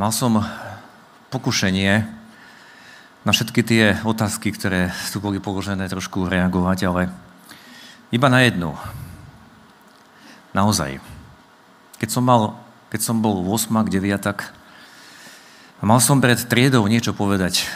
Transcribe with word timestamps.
Mal 0.00 0.16
som 0.16 0.40
pokušenie 1.28 2.08
na 3.20 3.30
všetky 3.36 3.60
tie 3.60 4.00
otázky, 4.00 4.48
ktoré 4.48 4.96
tu 5.12 5.20
boli 5.20 5.44
položené, 5.44 5.92
trošku 5.92 6.24
reagovať, 6.24 6.78
ale 6.88 7.12
iba 8.08 8.32
na 8.32 8.40
jednu. 8.40 8.80
Naozaj. 10.56 11.04
Keď 12.00 12.08
som, 12.08 12.24
mal, 12.24 12.56
keď 12.88 13.12
som 13.12 13.20
bol 13.20 13.44
8 13.44 13.76
9 13.76 13.92
tak 14.24 14.56
mal 15.84 16.00
som 16.00 16.16
pred 16.16 16.40
triedou 16.48 16.88
niečo 16.88 17.12
povedať. 17.12 17.68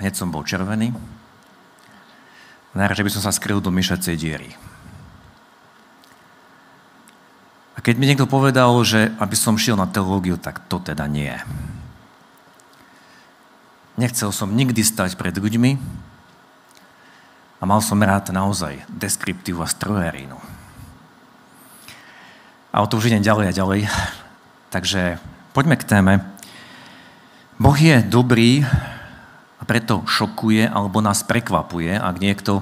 Hneď 0.00 0.16
som 0.16 0.32
bol 0.32 0.48
červený. 0.48 0.96
Najradšej 2.72 3.04
by 3.04 3.12
som 3.12 3.22
sa 3.28 3.36
skryl 3.36 3.60
do 3.60 3.68
myšacej 3.68 4.16
diery. 4.16 4.56
A 7.80 7.84
keď 7.84 7.96
mi 7.96 8.04
niekto 8.04 8.28
povedal, 8.28 8.68
že 8.84 9.08
aby 9.16 9.32
som 9.32 9.56
šiel 9.56 9.72
na 9.72 9.88
teológiu, 9.88 10.36
tak 10.36 10.60
to 10.68 10.76
teda 10.84 11.08
nie. 11.08 11.32
Nechcel 13.96 14.36
som 14.36 14.52
nikdy 14.52 14.84
stať 14.84 15.16
pred 15.16 15.32
ľuďmi 15.32 15.80
a 17.56 17.62
mal 17.64 17.80
som 17.80 17.96
rád 17.96 18.36
naozaj 18.36 18.84
deskriptívu 18.92 19.64
a 19.64 19.72
strojerínu. 19.72 20.36
A 22.68 22.84
o 22.84 22.86
to 22.86 23.00
už 23.00 23.08
idem 23.08 23.24
ďalej 23.24 23.48
a 23.48 23.56
ďalej. 23.56 23.80
Takže 24.68 25.16
poďme 25.56 25.80
k 25.80 25.88
téme. 25.88 26.20
Boh 27.56 27.80
je 27.80 28.04
dobrý 28.04 28.60
a 29.56 29.62
preto 29.64 30.04
šokuje 30.04 30.68
alebo 30.68 31.00
nás 31.00 31.24
prekvapuje, 31.24 31.96
ak 31.96 32.20
niekto, 32.20 32.60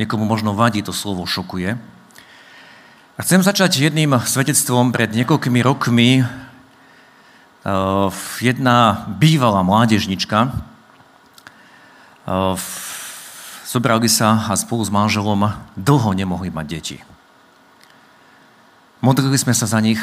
niekomu 0.00 0.24
možno 0.24 0.56
vadí 0.56 0.80
to 0.80 0.96
slovo 0.96 1.28
šokuje. 1.28 1.95
Chcem 3.16 3.40
začať 3.40 3.80
jedným 3.80 4.20
svedectvom 4.20 4.92
pred 4.92 5.08
niekoľkými 5.12 5.60
rokmi 5.64 6.24
Eh, 7.66 8.10
jedna 8.38 9.10
bývalá 9.10 9.66
mládežnička 9.66 10.38
eh, 10.46 12.54
zobrali 13.66 14.06
sa 14.06 14.46
a 14.46 14.54
spolu 14.54 14.86
s 14.86 14.94
manželom 14.94 15.50
dlho 15.74 16.14
nemohli 16.14 16.54
mať 16.54 16.66
deti. 16.70 16.98
Modlili 19.02 19.34
sme 19.34 19.50
sa 19.50 19.66
za 19.66 19.82
nich, 19.82 19.98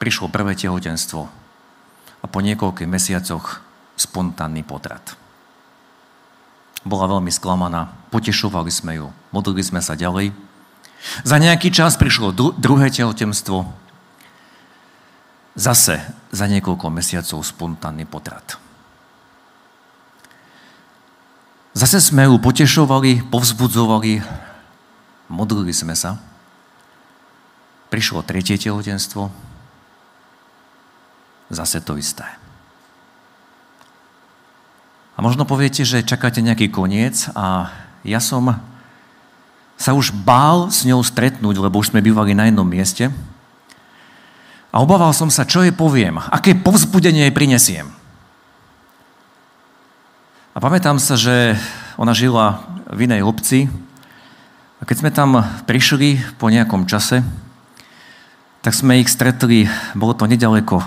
prišlo 0.00 0.32
prvé 0.32 0.56
tehotenstvo 0.56 1.28
a 2.18 2.24
po 2.24 2.38
niekoľkých 2.40 2.88
mesiacoch 2.88 3.60
spontánny 4.00 4.64
potrat. 4.64 5.20
Bola 6.80 7.12
veľmi 7.12 7.28
sklamaná, 7.28 7.92
potešovali 8.08 8.72
sme 8.72 9.04
ju, 9.04 9.12
modlili 9.36 9.60
sme 9.60 9.84
sa 9.84 9.92
ďalej. 9.92 10.32
Za 11.22 11.38
nejaký 11.38 11.70
čas 11.70 11.94
prišlo 11.94 12.34
druhé 12.58 12.90
tehotenstvo, 12.90 13.64
zase 15.58 15.98
za 16.30 16.44
niekoľko 16.46 16.86
mesiacov 16.90 17.42
spontánny 17.42 18.06
potrat. 18.06 18.58
Zase 21.78 22.02
sme 22.02 22.26
ju 22.26 22.42
potešovali, 22.42 23.30
povzbudzovali, 23.30 24.22
modlili 25.30 25.70
sme 25.70 25.94
sa. 25.94 26.18
Prišlo 27.88 28.26
tretie 28.26 28.58
tehotenstvo, 28.58 29.30
zase 31.48 31.78
to 31.80 31.94
isté. 31.96 32.26
A 35.14 35.22
možno 35.22 35.42
poviete, 35.42 35.82
že 35.82 36.06
čakáte 36.06 36.38
nejaký 36.38 36.70
koniec 36.70 37.26
a 37.34 37.74
ja 38.06 38.22
som 38.22 38.54
sa 39.78 39.94
už 39.94 40.10
bál 40.10 40.68
s 40.68 40.82
ňou 40.82 41.00
stretnúť, 41.00 41.56
lebo 41.62 41.78
už 41.78 41.94
sme 41.94 42.02
bývali 42.02 42.34
na 42.34 42.50
jednom 42.50 42.66
mieste, 42.66 43.08
a 44.68 44.84
obával 44.84 45.16
som 45.16 45.32
sa, 45.32 45.48
čo 45.48 45.64
jej 45.64 45.72
poviem, 45.72 46.20
aké 46.28 46.52
povzbudenie 46.52 47.24
jej 47.24 47.32
prinesiem. 47.32 47.88
A 50.52 50.58
pamätám 50.60 51.00
sa, 51.00 51.16
že 51.16 51.56
ona 51.96 52.12
žila 52.12 52.60
v 52.92 53.08
inej 53.08 53.24
obci 53.24 53.70
a 54.78 54.82
keď 54.84 54.96
sme 55.00 55.10
tam 55.14 55.40
prišli 55.64 56.20
po 56.36 56.52
nejakom 56.52 56.84
čase, 56.84 57.24
tak 58.60 58.74
sme 58.76 59.00
ich 59.00 59.08
stretli, 59.08 59.70
bolo 59.96 60.12
to 60.12 60.28
nedaleko, 60.28 60.84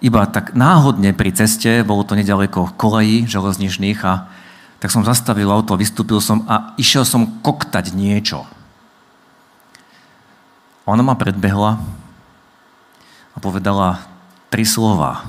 iba 0.00 0.24
tak 0.30 0.56
náhodne 0.56 1.12
pri 1.12 1.34
ceste, 1.34 1.84
bolo 1.84 2.06
to 2.06 2.16
nedaleko 2.16 2.72
kolejí 2.78 3.28
železničných 3.28 4.00
a 4.06 4.30
tak 4.78 4.94
som 4.94 5.02
zastavil 5.02 5.50
auto, 5.50 5.74
vystúpil 5.74 6.22
som 6.22 6.46
a 6.46 6.74
išiel 6.78 7.02
som 7.02 7.42
koktať 7.42 7.90
niečo. 7.98 8.46
Ona 10.86 11.02
ma 11.02 11.18
predbehla 11.18 11.82
a 13.34 13.36
povedala 13.42 14.06
tri 14.48 14.62
slova. 14.62 15.26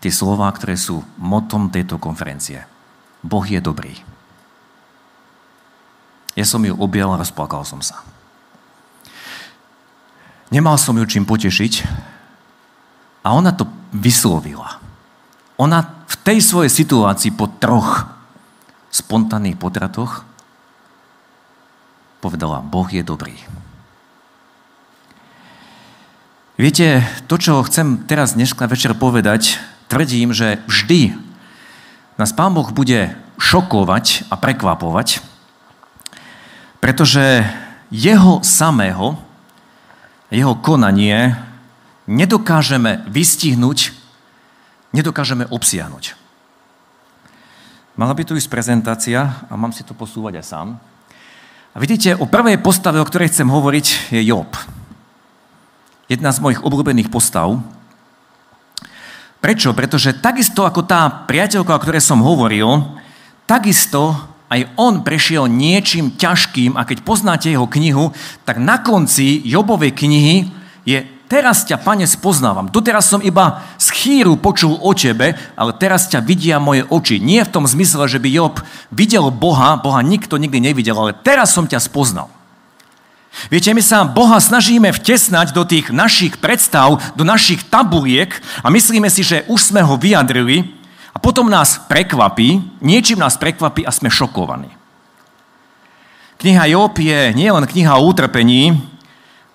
Tie 0.00 0.08
slova, 0.08 0.48
ktoré 0.48 0.78
sú 0.78 1.04
motom 1.20 1.68
tejto 1.68 2.00
konferencie. 2.00 2.64
Boh 3.20 3.44
je 3.44 3.60
dobrý. 3.60 3.92
Ja 6.38 6.46
som 6.46 6.64
ju 6.64 6.72
objal 6.78 7.12
a 7.12 7.20
rozplakal 7.20 7.66
som 7.66 7.84
sa. 7.84 8.00
Nemal 10.48 10.78
som 10.80 10.96
ju 10.96 11.04
čím 11.04 11.26
potešiť 11.26 11.72
a 13.26 13.28
ona 13.34 13.52
to 13.52 13.68
vyslovila. 13.92 14.80
Ona 15.60 15.84
v 15.84 16.14
tej 16.24 16.40
svojej 16.40 16.72
situácii 16.72 17.36
po 17.36 17.50
troch 17.60 18.19
spontánnych 18.90 19.56
potratoch 19.56 20.26
povedala, 22.20 22.60
Boh 22.60 22.86
je 22.90 23.00
dobrý. 23.00 23.34
Viete, 26.60 27.00
to, 27.24 27.40
čo 27.40 27.64
chcem 27.64 28.04
teraz 28.04 28.36
dneska 28.36 28.68
večer 28.68 28.92
povedať, 28.92 29.56
tvrdím, 29.88 30.36
že 30.36 30.60
vždy 30.68 31.16
nás 32.20 32.36
Pán 32.36 32.52
Boh 32.52 32.68
bude 32.68 33.16
šokovať 33.40 34.28
a 34.28 34.36
prekvapovať, 34.36 35.24
pretože 36.84 37.48
jeho 37.88 38.44
samého, 38.44 39.16
jeho 40.28 40.52
konanie 40.60 41.32
nedokážeme 42.04 43.08
vystihnúť, 43.08 43.96
nedokážeme 44.92 45.48
obsiahnuť. 45.48 46.19
Mala 48.00 48.16
by 48.16 48.24
tu 48.24 48.32
ísť 48.32 48.48
prezentácia 48.48 49.44
a 49.44 49.52
mám 49.60 49.76
si 49.76 49.84
to 49.84 49.92
posúvať 49.92 50.40
aj 50.40 50.44
sám. 50.48 50.80
A 51.70 51.76
vidíte, 51.76 52.16
o 52.16 52.24
prvej 52.24 52.56
postave, 52.56 52.96
o 52.96 53.04
ktorej 53.04 53.28
chcem 53.28 53.44
hovoriť, 53.44 54.16
je 54.16 54.24
Job 54.24 54.48
jedna 56.08 56.32
z 56.32 56.40
mojich 56.40 56.64
obľúbených 56.64 57.12
postav. 57.12 57.60
Prečo? 59.44 59.76
Pretože 59.76 60.16
takisto 60.16 60.64
ako 60.64 60.88
tá 60.88 61.28
priateľka, 61.28 61.76
o 61.76 61.82
ktorej 61.84 62.00
som 62.00 62.24
hovoril, 62.24 62.96
takisto 63.44 64.16
aj 64.48 64.80
on 64.80 65.04
prešiel 65.04 65.44
niečím 65.44 66.16
ťažkým 66.16 66.80
a 66.80 66.88
keď 66.88 67.04
poznáte 67.04 67.52
jeho 67.52 67.68
knihu, 67.68 68.16
tak 68.48 68.56
na 68.64 68.80
konci 68.80 69.44
Jobovej 69.44 69.92
knihy 69.92 70.48
je 70.88 71.04
teraz 71.30 71.62
ťa, 71.62 71.78
pane, 71.78 72.02
spoznávam. 72.10 72.66
Doteraz 72.66 73.06
som 73.06 73.22
iba 73.22 73.62
z 73.78 73.94
chýru 73.94 74.34
počul 74.34 74.74
o 74.82 74.90
tebe, 74.90 75.38
ale 75.54 75.70
teraz 75.78 76.10
ťa 76.10 76.18
vidia 76.18 76.58
moje 76.58 76.82
oči. 76.90 77.22
Nie 77.22 77.46
v 77.46 77.54
tom 77.54 77.64
zmysle, 77.70 78.10
že 78.10 78.18
by 78.18 78.26
Job 78.26 78.58
videl 78.90 79.30
Boha, 79.30 79.78
Boha 79.78 80.02
nikto 80.02 80.34
nikdy 80.34 80.58
nevidel, 80.58 80.98
ale 80.98 81.14
teraz 81.14 81.54
som 81.54 81.70
ťa 81.70 81.78
spoznal. 81.78 82.26
Viete, 83.46 83.70
my 83.70 83.78
sa 83.78 84.02
Boha 84.02 84.42
snažíme 84.42 84.90
vtesnať 84.90 85.54
do 85.54 85.62
tých 85.62 85.94
našich 85.94 86.42
predstav, 86.42 86.98
do 87.14 87.22
našich 87.22 87.62
tabuliek 87.70 88.34
a 88.66 88.68
myslíme 88.74 89.06
si, 89.06 89.22
že 89.22 89.46
už 89.46 89.70
sme 89.70 89.86
ho 89.86 89.94
vyjadrili 89.94 90.66
a 91.14 91.22
potom 91.22 91.46
nás 91.46 91.78
prekvapí, 91.86 92.58
niečím 92.82 93.22
nás 93.22 93.38
prekvapí 93.38 93.86
a 93.86 93.94
sme 93.94 94.10
šokovaní. 94.10 94.74
Kniha 96.42 96.74
Job 96.74 96.98
je 96.98 97.30
nielen 97.38 97.70
kniha 97.70 98.00
o 98.00 98.06
utrpení, 98.10 98.82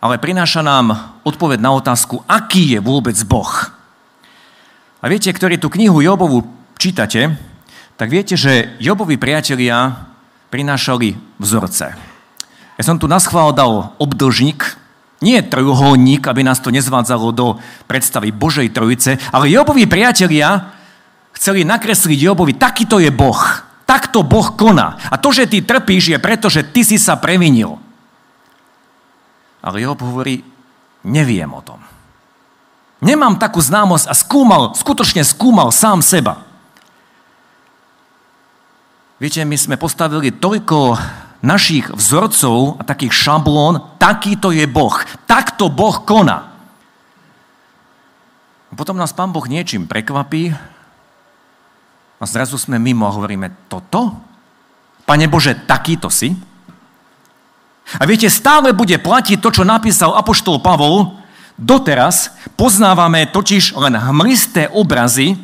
ale 0.05 0.21
prináša 0.21 0.61
nám 0.61 1.17
odpoveď 1.25 1.57
na 1.57 1.73
otázku, 1.73 2.21
aký 2.29 2.77
je 2.77 2.79
vôbec 2.79 3.17
Boh. 3.25 3.73
A 5.01 5.09
viete, 5.09 5.33
ktorí 5.33 5.57
tú 5.57 5.73
knihu 5.73 5.97
Jobovu 5.97 6.45
čítate, 6.77 7.33
tak 7.97 8.13
viete, 8.13 8.37
že 8.37 8.77
Jobovi 8.77 9.17
priatelia 9.17 10.05
prinášali 10.53 11.17
vzorce. 11.41 11.97
Ja 12.77 12.83
som 12.85 13.01
tu 13.01 13.09
na 13.09 13.17
schvál 13.17 13.49
dal 13.57 13.97
obdlžník, 13.97 14.77
nie 15.25 15.41
trojuholník, 15.41 16.21
aby 16.29 16.45
nás 16.45 16.61
to 16.61 16.69
nezvádzalo 16.69 17.33
do 17.33 17.57
predstavy 17.89 18.29
Božej 18.29 18.69
trojice, 18.69 19.17
ale 19.33 19.49
Jobovi 19.49 19.89
priatelia 19.89 20.69
chceli 21.33 21.65
nakresliť 21.65 22.19
Jobovi, 22.29 22.53
takýto 22.53 23.01
je 23.01 23.09
Boh. 23.09 23.41
Takto 23.89 24.21
Boh 24.21 24.53
koná. 24.53 25.01
A 25.09 25.17
to, 25.17 25.33
že 25.33 25.49
ty 25.49 25.65
trpíš, 25.65 26.13
je 26.13 26.19
preto, 26.21 26.45
že 26.45 26.61
ty 26.61 26.85
si 26.85 27.01
sa 27.01 27.17
previnil. 27.17 27.84
Ale 29.65 29.81
Job 29.81 29.97
hovorí, 30.05 30.45
neviem 31.01 31.49
o 31.49 31.61
tom. 31.65 31.81
Nemám 33.01 33.41
takú 33.41 33.57
známosť 33.59 34.05
a 34.05 34.13
skúmal, 34.13 34.77
skutočne 34.77 35.25
skúmal 35.25 35.73
sám 35.73 36.05
seba. 36.05 36.45
Viete, 39.17 39.41
my 39.41 39.57
sme 39.57 39.75
postavili 39.81 40.29
toľko 40.29 41.01
našich 41.41 41.89
vzorcov 41.89 42.77
a 42.77 42.83
takých 42.85 43.13
šablón, 43.13 43.97
takýto 43.97 44.53
je 44.53 44.69
Boh. 44.69 44.93
Takto 45.25 45.73
Boh 45.73 45.97
koná. 46.05 46.53
Potom 48.75 48.99
nás 48.99 49.15
Pán 49.15 49.31
Boh 49.31 49.47
niečím 49.47 49.87
prekvapí 49.87 50.51
a 52.19 52.23
zrazu 52.27 52.59
sme 52.59 52.75
mimo 52.75 53.07
a 53.07 53.15
hovoríme, 53.15 53.71
toto? 53.71 54.19
Pane 55.07 55.31
Bože, 55.31 55.55
takýto 55.63 56.11
si? 56.11 56.35
A 57.97 58.03
viete, 58.09 58.25
stále 58.33 58.73
bude 58.73 58.97
platiť 58.97 59.37
to, 59.37 59.49
čo 59.53 59.63
napísal 59.63 60.17
Apoštol 60.17 60.59
Pavol. 60.59 61.21
Doteraz 61.55 62.33
poznávame 62.59 63.29
totiž 63.29 63.77
len 63.77 63.95
hmlisté 63.95 64.67
obrazy, 64.73 65.37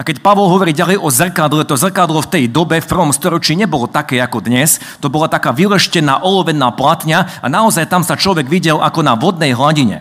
a 0.00 0.04
keď 0.06 0.24
Pavol 0.24 0.48
hovorí 0.48 0.72
ďalej 0.72 0.96
o 0.96 1.12
zrkadle, 1.12 1.60
to 1.68 1.76
zrkadlo 1.76 2.24
v 2.24 2.32
tej 2.32 2.44
dobe, 2.48 2.80
v 2.80 2.88
prvom 2.88 3.12
storočí, 3.12 3.52
nebolo 3.52 3.84
také 3.84 4.16
ako 4.16 4.40
dnes. 4.40 4.80
To 5.04 5.12
bola 5.12 5.28
taká 5.28 5.52
vyleštená 5.52 6.24
olovená 6.24 6.72
platňa 6.72 7.44
a 7.44 7.46
naozaj 7.52 7.84
tam 7.84 8.00
sa 8.00 8.16
človek 8.16 8.48
videl 8.48 8.80
ako 8.80 9.04
na 9.04 9.12
vodnej 9.12 9.52
hladine. 9.52 10.00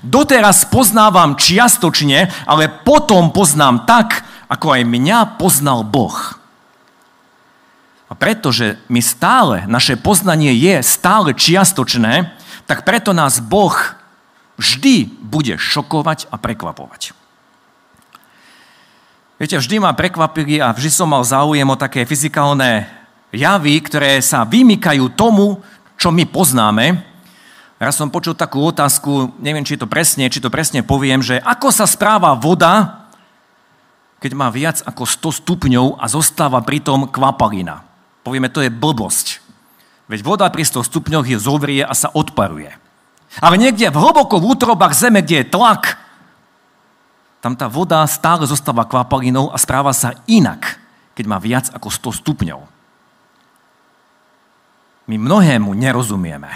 Doteraz 0.00 0.64
poznávam 0.72 1.36
čiastočne, 1.36 2.32
ale 2.48 2.72
potom 2.72 3.28
poznám 3.28 3.84
tak, 3.84 4.24
ako 4.48 4.80
aj 4.80 4.88
mňa 4.88 5.18
poznal 5.36 5.84
Boh. 5.84 6.39
A 8.10 8.18
pretože 8.18 8.74
my 8.90 8.98
stále, 8.98 9.70
naše 9.70 9.94
poznanie 9.94 10.50
je 10.58 10.82
stále 10.82 11.30
čiastočné, 11.30 12.34
tak 12.66 12.82
preto 12.82 13.14
nás 13.14 13.38
Boh 13.38 13.74
vždy 14.58 15.06
bude 15.22 15.54
šokovať 15.54 16.26
a 16.28 16.36
prekvapovať. 16.36 17.14
Viete, 19.40 19.56
vždy 19.56 19.80
ma 19.80 19.96
prekvapili 19.96 20.60
a 20.60 20.74
vždy 20.74 20.90
som 20.92 21.08
mal 21.08 21.24
záujem 21.24 21.64
o 21.64 21.78
také 21.78 22.04
fyzikálne 22.04 22.84
javy, 23.32 23.80
ktoré 23.80 24.20
sa 24.20 24.44
vymykajú 24.44 25.16
tomu, 25.16 25.62
čo 25.96 26.12
my 26.12 26.28
poznáme. 26.28 27.00
Raz 27.80 27.96
som 27.96 28.12
počul 28.12 28.36
takú 28.36 28.60
otázku, 28.60 29.32
neviem, 29.40 29.64
či 29.64 29.80
to 29.80 29.88
presne, 29.88 30.28
či 30.28 30.44
to 30.44 30.52
presne 30.52 30.84
poviem, 30.84 31.24
že 31.24 31.40
ako 31.40 31.72
sa 31.72 31.88
správa 31.88 32.36
voda, 32.36 33.08
keď 34.20 34.32
má 34.36 34.52
viac 34.52 34.84
ako 34.84 35.08
100 35.08 35.40
stupňov 35.40 35.96
a 35.96 36.04
zostáva 36.04 36.60
pritom 36.60 37.08
kvapalina. 37.08 37.89
Povieme, 38.20 38.52
to 38.52 38.60
je 38.60 38.70
blbosť. 38.70 39.40
Veď 40.10 40.20
voda 40.26 40.46
pri 40.50 40.66
100 40.66 40.84
stupňoch 40.90 41.26
je 41.26 41.38
zovrie 41.38 41.80
a 41.80 41.94
sa 41.94 42.10
odparuje. 42.10 42.74
Ale 43.38 43.54
niekde 43.56 43.94
v 43.94 44.00
hlboko 44.00 44.42
v 44.42 44.58
útrobách 44.58 44.92
zeme, 44.98 45.22
kde 45.22 45.46
je 45.46 45.52
tlak, 45.54 45.96
tam 47.40 47.56
tá 47.56 47.72
voda 47.72 48.04
stále 48.04 48.44
zostáva 48.44 48.84
kvapalinou 48.84 49.48
a 49.48 49.56
správa 49.56 49.96
sa 49.96 50.12
inak, 50.28 50.76
keď 51.16 51.24
má 51.24 51.40
viac 51.40 51.72
ako 51.72 51.88
100 51.88 52.20
stupňov. 52.20 52.60
My 55.08 55.16
mnohému 55.16 55.72
nerozumieme. 55.74 56.52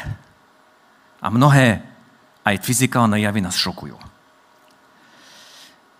A 1.24 1.26
mnohé 1.32 1.80
aj 2.44 2.60
fyzikálne 2.60 3.16
javy 3.16 3.40
nás 3.40 3.56
šokujú. 3.56 3.96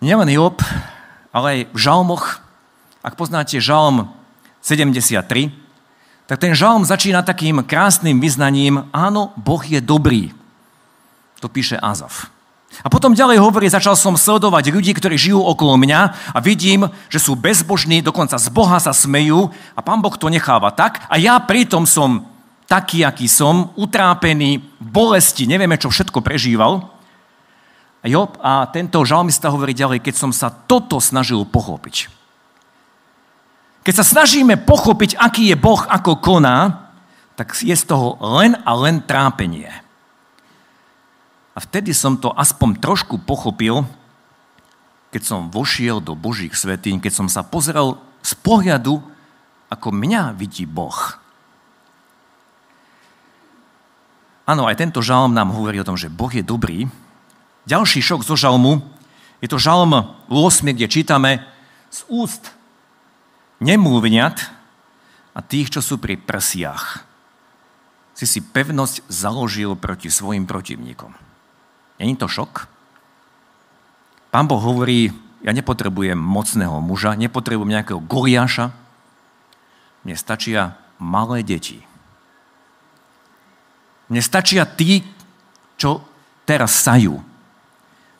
Nielen 0.05 0.29
Job, 0.29 0.61
ale 1.33 1.45
aj 1.49 1.59
v 1.73 1.77
žalmoch, 1.81 2.25
ak 3.01 3.17
poznáte 3.17 3.57
žalm 3.57 4.14
73, 4.65 5.53
tak 6.25 6.41
ten 6.41 6.57
žalm 6.57 6.81
začína 6.81 7.21
takým 7.21 7.61
krásnym 7.61 8.17
vyznaním, 8.17 8.89
áno, 8.89 9.29
Boh 9.37 9.61
je 9.61 9.77
dobrý. 9.77 10.33
To 11.37 11.45
píše 11.45 11.77
Azaf. 11.77 12.33
A 12.81 12.89
potom 12.89 13.13
ďalej 13.13 13.37
hovorí, 13.39 13.69
začal 13.69 13.93
som 13.93 14.17
sledovať 14.17 14.73
ľudí, 14.73 14.91
ktorí 14.97 15.15
žijú 15.15 15.39
okolo 15.39 15.77
mňa 15.77 16.33
a 16.33 16.37
vidím, 16.41 16.89
že 17.07 17.21
sú 17.21 17.37
bezbožní, 17.37 18.01
dokonca 18.01 18.35
z 18.41 18.49
Boha 18.49 18.81
sa 18.81 18.91
smejú 18.91 19.53
a 19.77 19.79
pán 19.85 20.01
Boh 20.01 20.17
to 20.17 20.33
necháva 20.33 20.73
tak 20.73 21.05
a 21.07 21.15
ja 21.15 21.37
pritom 21.39 21.85
som 21.85 22.25
taký, 22.65 23.05
aký 23.05 23.29
som, 23.29 23.69
utrápený, 23.77 24.65
bolesti, 24.81 25.45
nevieme, 25.45 25.77
čo 25.77 25.93
všetko 25.93 26.25
prežíval. 26.25 26.89
A 28.01 28.05
Job 28.09 28.33
a 28.41 28.65
tento 28.73 28.97
žalmista 29.05 29.53
hovorí 29.53 29.77
ďalej, 29.77 30.01
keď 30.01 30.15
som 30.17 30.33
sa 30.33 30.49
toto 30.49 30.97
snažil 30.97 31.45
pochopiť. 31.45 32.14
Keď 33.85 33.93
sa 33.93 34.05
snažíme 34.05 34.57
pochopiť, 34.65 35.13
aký 35.21 35.53
je 35.53 35.57
Boh, 35.61 35.77
ako 35.77 36.17
koná, 36.17 36.89
tak 37.37 37.53
je 37.61 37.77
z 37.77 37.85
toho 37.85 38.17
len 38.17 38.57
a 38.65 38.71
len 38.73 38.97
trápenie. 39.05 39.69
A 41.53 41.61
vtedy 41.61 41.93
som 41.93 42.17
to 42.17 42.33
aspoň 42.33 42.81
trošku 42.81 43.21
pochopil, 43.21 43.85
keď 45.13 45.21
som 45.21 45.53
vošiel 45.53 46.01
do 46.01 46.17
Božích 46.17 46.57
svetín, 46.57 46.97
keď 46.97 47.13
som 47.13 47.27
sa 47.29 47.45
pozeral 47.45 48.01
z 48.25 48.33
pohľadu, 48.41 49.05
ako 49.69 49.87
mňa 49.93 50.33
vidí 50.33 50.65
Boh. 50.65 51.21
Áno, 54.49 54.65
aj 54.65 54.81
tento 54.81 55.05
žalm 55.05 55.29
nám 55.29 55.53
hovorí 55.53 55.77
o 55.77 55.87
tom, 55.87 55.97
že 55.97 56.09
Boh 56.09 56.33
je 56.33 56.41
dobrý. 56.41 56.89
Ďalší 57.69 58.01
šok 58.01 58.25
zo 58.25 58.33
žalmu 58.33 58.81
je 59.45 59.47
to 59.49 59.61
žalm 59.61 59.93
8, 60.25 60.73
kde 60.73 60.89
čítame 60.89 61.45
z 61.93 62.01
úst 62.09 62.54
nemluvňat 63.59 64.37
a 65.35 65.39
tých, 65.43 65.71
čo 65.71 65.81
sú 65.83 65.99
pri 65.99 66.15
prsiach. 66.15 67.03
Si 68.15 68.23
si 68.23 68.39
pevnosť 68.39 69.03
založil 69.11 69.75
proti 69.75 70.07
svojim 70.07 70.47
protivníkom. 70.47 71.11
Není 71.99 72.15
to 72.15 72.31
šok? 72.31 72.67
Pán 74.31 74.47
Boh 74.47 74.59
hovorí, 74.59 75.11
ja 75.43 75.51
nepotrebujem 75.51 76.19
mocného 76.19 76.79
muža, 76.79 77.15
nepotrebujem 77.15 77.75
nejakého 77.75 78.01
Goliáša, 78.03 78.75
mne 80.05 80.15
stačia 80.15 80.77
malé 81.01 81.41
deti. 81.41 81.81
Mne 84.05 84.21
stačia 84.21 84.69
tí, 84.69 85.01
čo 85.81 86.05
teraz 86.45 86.77
sajú. 86.77 87.21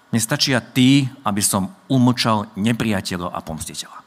Mne 0.09 0.21
stačia 0.21 0.61
tí, 0.61 1.05
aby 1.21 1.45
som 1.45 1.69
umlčal 1.85 2.49
nepriateľa 2.57 3.29
a 3.29 3.39
pomstiteľa. 3.43 4.04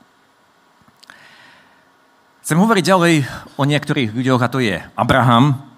Chcem 2.48 2.64
hovoriť 2.64 2.80
ďalej 2.80 3.14
o 3.60 3.68
niektorých 3.68 4.16
ľuďoch, 4.16 4.40
a 4.40 4.48
to 4.48 4.64
je 4.64 4.80
Abraham, 4.96 5.68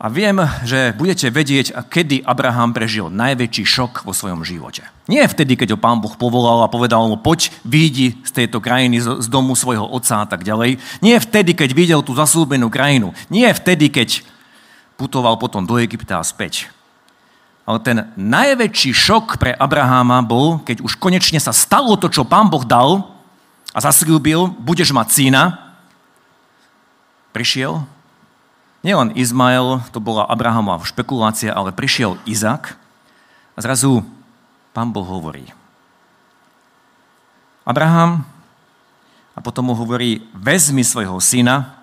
a 0.00 0.08
viem, 0.08 0.40
že 0.64 0.96
budete 0.96 1.28
vedieť, 1.28 1.84
kedy 1.92 2.24
Abraham 2.24 2.72
prežil 2.72 3.12
najväčší 3.12 3.60
šok 3.60 4.08
vo 4.08 4.16
svojom 4.16 4.40
živote. 4.40 4.88
Nie 5.12 5.28
vtedy, 5.28 5.52
keď 5.60 5.76
ho 5.76 5.82
pán 5.84 6.00
Boh 6.00 6.16
povolal 6.16 6.64
a 6.64 6.72
povedal 6.72 7.12
mu, 7.12 7.20
poď, 7.20 7.52
výjdi 7.60 8.24
z 8.24 8.30
tejto 8.32 8.64
krajiny, 8.64 9.04
z 9.04 9.28
domu 9.28 9.52
svojho 9.52 9.84
otca 9.84 10.24
a 10.24 10.26
tak 10.32 10.48
ďalej. 10.48 10.80
Nie 11.04 11.20
vtedy, 11.20 11.52
keď 11.52 11.76
videl 11.76 12.00
tú 12.00 12.16
zaslúbenú 12.16 12.72
krajinu. 12.72 13.12
Nie 13.28 13.52
vtedy, 13.52 13.92
keď 13.92 14.24
putoval 14.96 15.36
potom 15.36 15.68
do 15.68 15.76
Egypta 15.76 16.24
a 16.24 16.24
späť. 16.24 16.72
Ale 17.68 17.84
ten 17.84 18.08
najväčší 18.16 18.96
šok 18.96 19.36
pre 19.36 19.52
Abraháma 19.52 20.24
bol, 20.24 20.64
keď 20.64 20.80
už 20.80 20.96
konečne 20.96 21.36
sa 21.36 21.52
stalo 21.52 22.00
to, 22.00 22.08
čo 22.08 22.24
pán 22.24 22.48
Boh 22.48 22.64
dal 22.64 23.11
a 23.72 23.78
zaslúbil, 23.80 24.52
budeš 24.60 24.92
mať 24.92 25.08
syna. 25.10 25.42
Prišiel 27.32 27.80
Nielen 28.82 29.14
Izmael, 29.14 29.78
to 29.94 30.02
bola 30.02 30.26
Abrahamova 30.26 30.82
špekulácia, 30.82 31.54
ale 31.54 31.70
prišiel 31.70 32.18
Izak 32.26 32.74
a 33.54 33.58
zrazu 33.62 34.02
pán 34.74 34.90
Boh 34.90 35.06
hovorí. 35.06 35.46
Abraham 37.62 38.26
a 39.32 39.38
potom 39.38 39.70
mu 39.70 39.74
hovorí, 39.78 40.26
vezmi 40.34 40.82
svojho 40.82 41.14
syna, 41.22 41.78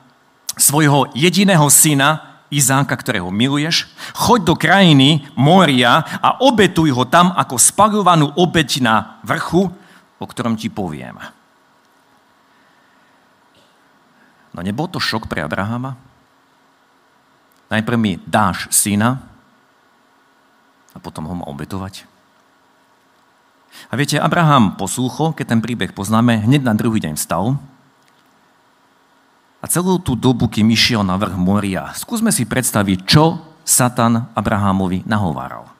svojho 0.60 1.08
jediného 1.16 1.66
syna, 1.72 2.28
Izáka, 2.50 2.98
ktorého 2.98 3.30
miluješ, 3.30 3.88
choď 4.18 4.40
do 4.42 4.56
krajiny 4.58 5.24
Moria 5.38 6.02
a 6.02 6.42
obetuj 6.42 6.90
ho 6.98 7.06
tam 7.06 7.30
ako 7.32 7.62
spalovanú 7.62 8.34
obeť 8.34 8.82
na 8.82 9.22
vrchu, 9.22 9.70
o 10.18 10.26
ktorom 10.26 10.58
ti 10.58 10.68
poviem. 10.68 11.16
No 14.60 14.68
nebol 14.68 14.92
to 14.92 15.00
šok 15.00 15.32
pre 15.32 15.40
Abrahama? 15.40 15.96
Najprv 17.72 17.96
mi 17.96 18.20
dáš 18.28 18.68
syna 18.76 19.24
a 20.92 21.00
potom 21.00 21.24
ho 21.32 21.32
má 21.32 21.48
obetovať. 21.48 22.04
A 23.88 23.96
viete, 23.96 24.20
Abraham 24.20 24.76
poslúcho, 24.76 25.32
keď 25.32 25.56
ten 25.56 25.64
príbeh 25.64 25.96
poznáme, 25.96 26.44
hneď 26.44 26.68
na 26.68 26.76
druhý 26.76 27.00
deň 27.00 27.16
vstal 27.16 27.56
a 29.64 29.66
celú 29.72 29.96
tú 29.96 30.20
dobu, 30.20 30.52
kým 30.52 30.68
išiel 30.76 31.08
na 31.08 31.16
vrch 31.16 31.40
Moria, 31.40 31.96
skúsme 31.96 32.36
si 32.36 32.44
predstaviť, 32.44 33.08
čo 33.08 33.40
Satan 33.64 34.28
Abrahamovi 34.36 35.08
nahováral. 35.08 35.72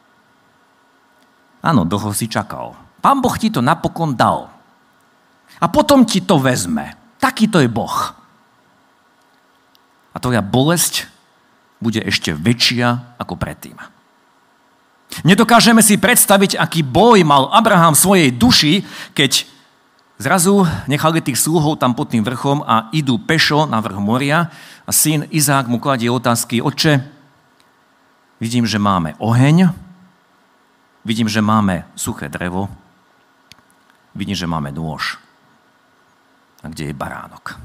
Áno, 1.60 1.84
dlho 1.84 2.16
si 2.16 2.32
čakal. 2.32 2.80
Pán 3.04 3.20
Boh 3.20 3.36
ti 3.36 3.52
to 3.52 3.60
napokon 3.60 4.16
dal. 4.16 4.48
A 5.60 5.68
potom 5.68 6.08
ti 6.08 6.24
to 6.24 6.40
vezme. 6.40 6.96
Takýto 7.20 7.60
je 7.60 7.68
Boh. 7.68 8.19
A 10.14 10.18
tvoja 10.18 10.42
bolesť 10.42 11.08
bude 11.80 12.04
ešte 12.04 12.36
väčšia 12.36 13.18
ako 13.22 13.40
predtým. 13.40 13.78
Nedokážeme 15.26 15.82
si 15.82 15.98
predstaviť, 15.98 16.60
aký 16.60 16.86
boj 16.86 17.26
mal 17.26 17.50
Abraham 17.50 17.98
v 17.98 18.04
svojej 18.04 18.30
duši, 18.30 18.74
keď 19.18 19.48
zrazu 20.22 20.68
nechali 20.86 21.24
tých 21.24 21.40
sluhov 21.40 21.82
tam 21.82 21.98
pod 21.98 22.14
tým 22.14 22.22
vrchom 22.22 22.62
a 22.62 22.92
idú 22.94 23.18
pešo 23.18 23.66
na 23.66 23.82
vrch 23.82 23.98
moria 23.98 24.54
a 24.86 24.92
syn 24.92 25.26
Izák 25.32 25.66
mu 25.66 25.82
kladie 25.82 26.12
otázky, 26.12 26.62
oče, 26.62 27.02
vidím, 28.38 28.70
že 28.70 28.78
máme 28.78 29.18
oheň, 29.18 29.74
vidím, 31.08 31.32
že 31.32 31.42
máme 31.42 31.90
suché 31.98 32.30
drevo, 32.30 32.70
vidím, 34.14 34.38
že 34.38 34.46
máme 34.46 34.70
nôž. 34.70 35.18
A 36.60 36.68
kde 36.68 36.92
je 36.92 36.94
baránok? 36.94 37.56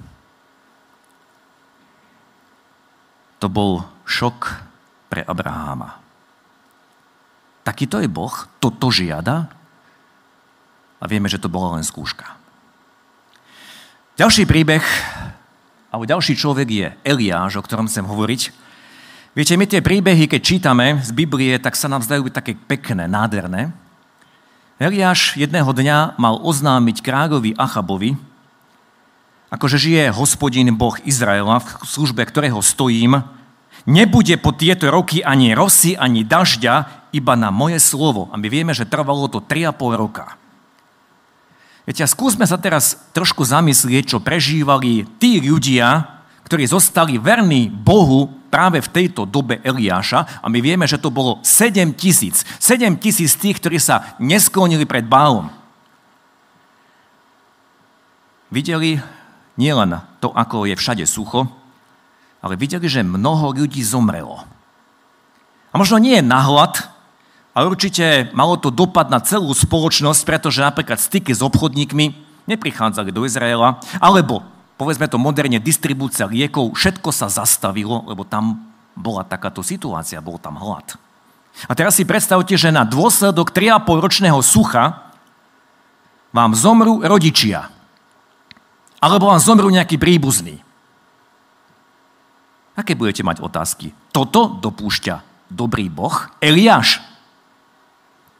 To 3.44 3.52
bol 3.52 3.84
šok 4.08 4.56
pre 5.12 5.20
Abraháma. 5.20 6.00
Takýto 7.60 8.00
je 8.00 8.08
Boh, 8.08 8.32
toto 8.56 8.88
žiada 8.88 9.52
a 10.96 11.04
vieme, 11.04 11.28
že 11.28 11.36
to 11.36 11.52
bola 11.52 11.76
len 11.76 11.84
skúška. 11.84 12.24
Ďalší 14.16 14.48
príbeh, 14.48 14.80
alebo 15.92 16.08
ďalší 16.08 16.40
človek 16.40 16.68
je 16.72 16.86
Eliáš, 17.04 17.60
o 17.60 17.64
ktorom 17.64 17.84
chcem 17.84 18.08
hovoriť. 18.08 18.48
Viete, 19.36 19.60
my 19.60 19.68
tie 19.68 19.84
príbehy, 19.84 20.24
keď 20.24 20.40
čítame 20.40 21.04
z 21.04 21.12
Biblie, 21.12 21.52
tak 21.60 21.76
sa 21.76 21.92
nám 21.92 22.00
zdajú 22.00 22.24
byť 22.24 22.34
také 22.40 22.56
pekné, 22.56 23.04
nádherné. 23.04 23.76
Eliáš 24.80 25.36
jedného 25.36 25.68
dňa 25.68 26.16
mal 26.16 26.40
oznámiť 26.40 27.04
kráľovi 27.04 27.60
Achabovi, 27.60 28.16
akože 29.54 29.78
žije 29.78 30.10
hospodin 30.10 30.74
Boh 30.74 30.98
Izraela, 31.06 31.62
v 31.62 31.86
službe 31.86 32.26
ktorého 32.26 32.58
stojím, 32.58 33.22
nebude 33.86 34.34
po 34.42 34.50
tieto 34.50 34.90
roky 34.90 35.22
ani 35.22 35.54
rosy, 35.54 35.94
ani 35.94 36.26
dažďa, 36.26 37.06
iba 37.14 37.38
na 37.38 37.54
moje 37.54 37.78
slovo. 37.78 38.26
A 38.34 38.36
my 38.36 38.50
vieme, 38.50 38.74
že 38.74 38.88
trvalo 38.88 39.30
to 39.30 39.38
3,5 39.38 39.94
roka. 39.94 40.34
Viete, 41.86 42.02
a 42.02 42.10
skúsme 42.10 42.48
sa 42.48 42.58
teraz 42.58 42.98
trošku 43.14 43.46
zamyslieť, 43.46 44.16
čo 44.16 44.18
prežívali 44.18 45.06
tí 45.20 45.38
ľudia, 45.38 46.10
ktorí 46.48 46.64
zostali 46.66 47.20
verní 47.20 47.70
Bohu 47.70 48.26
práve 48.50 48.80
v 48.80 48.90
tejto 48.90 49.28
dobe 49.28 49.60
Eliáša. 49.62 50.42
A 50.42 50.46
my 50.50 50.58
vieme, 50.64 50.88
že 50.88 50.98
to 50.98 51.14
bolo 51.14 51.38
7 51.44 51.94
tisíc. 51.94 52.42
7 52.58 52.96
tisíc 52.98 53.36
tých, 53.36 53.60
ktorí 53.60 53.78
sa 53.78 54.16
nesklonili 54.18 54.88
pred 54.88 55.04
Bálom. 55.04 55.52
Videli 58.48 58.98
nielen 59.54 60.02
to, 60.18 60.30
ako 60.30 60.66
je 60.66 60.74
všade 60.78 61.04
sucho, 61.06 61.46
ale 62.44 62.60
videli, 62.60 62.84
že 62.86 63.00
mnoho 63.00 63.56
ľudí 63.56 63.80
zomrelo. 63.80 64.44
A 65.72 65.74
možno 65.80 65.98
nie 65.98 66.20
je 66.20 66.24
nahlad, 66.24 66.86
ale 67.54 67.70
určite 67.70 68.30
malo 68.34 68.58
to 68.58 68.70
dopad 68.70 69.10
na 69.10 69.18
celú 69.22 69.50
spoločnosť, 69.54 70.22
pretože 70.22 70.62
napríklad 70.62 70.98
styky 70.98 71.34
s 71.34 71.42
obchodníkmi 71.42 72.14
neprichádzali 72.46 73.10
do 73.10 73.24
Izraela, 73.24 73.80
alebo, 73.98 74.44
povedzme 74.76 75.08
to 75.08 75.18
moderne, 75.18 75.58
distribúcia 75.62 76.28
liekov, 76.28 76.74
všetko 76.76 77.10
sa 77.10 77.26
zastavilo, 77.30 78.04
lebo 78.06 78.22
tam 78.22 78.70
bola 78.94 79.26
takáto 79.26 79.62
situácia, 79.64 80.22
bol 80.22 80.38
tam 80.38 80.54
hlad. 80.58 80.94
A 81.66 81.72
teraz 81.74 81.98
si 81.98 82.06
predstavte, 82.06 82.54
že 82.58 82.74
na 82.74 82.82
dôsledok 82.82 83.54
3,5 83.54 84.04
ročného 84.04 84.38
sucha 84.42 85.10
vám 86.34 86.54
zomrú 86.54 87.02
rodičia. 87.02 87.73
Alebo 89.04 89.28
vám 89.28 89.36
zomrú 89.36 89.68
nejaký 89.68 90.00
príbuzný. 90.00 90.64
Aké 92.72 92.96
budete 92.96 93.20
mať 93.20 93.44
otázky? 93.44 93.92
Toto 94.08 94.56
dopúšťa 94.56 95.20
dobrý 95.52 95.92
Boh? 95.92 96.32
Eliáš, 96.40 97.04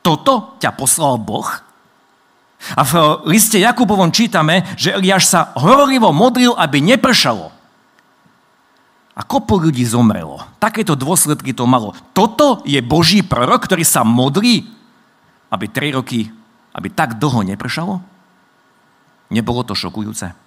toto 0.01 0.57
ťa 0.57 0.73
poslal 0.73 1.21
Boh? 1.21 1.45
A 2.73 2.81
v 2.81 2.93
liste 3.29 3.61
Jakubovom 3.61 4.09
čítame, 4.09 4.65
že 4.81 4.97
Eliáš 4.97 5.29
sa 5.29 5.53
horlivo 5.53 6.17
modlil, 6.17 6.57
aby 6.57 6.81
nepršalo. 6.81 7.53
A 9.15 9.21
kopu 9.21 9.61
ľudí 9.61 9.85
zomrelo. 9.85 10.43
Takéto 10.57 10.97
dôsledky 10.97 11.53
to 11.53 11.69
malo. 11.69 11.93
Toto 12.17 12.65
je 12.65 12.81
Boží 12.81 13.21
prorok, 13.21 13.69
ktorý 13.69 13.85
sa 13.85 14.01
modlí, 14.01 14.65
aby 15.53 15.67
tri 15.69 15.93
roky, 15.93 16.33
aby 16.73 16.89
tak 16.89 17.21
dlho 17.21 17.45
nepršalo? 17.45 18.01
Nebolo 19.29 19.63
to 19.63 19.77
šokujúce? 19.77 20.44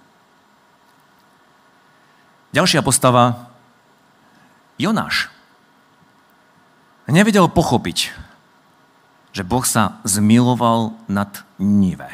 Ďalšia 2.48 2.80
postava, 2.80 3.52
Jonáš. 4.80 5.28
Nevedel 7.08 7.48
pochopiť, 7.48 8.12
že 9.32 9.44
Boh 9.44 9.64
sa 9.64 10.00
zmiloval 10.04 10.96
nad 11.08 11.44
Nive. 11.60 12.08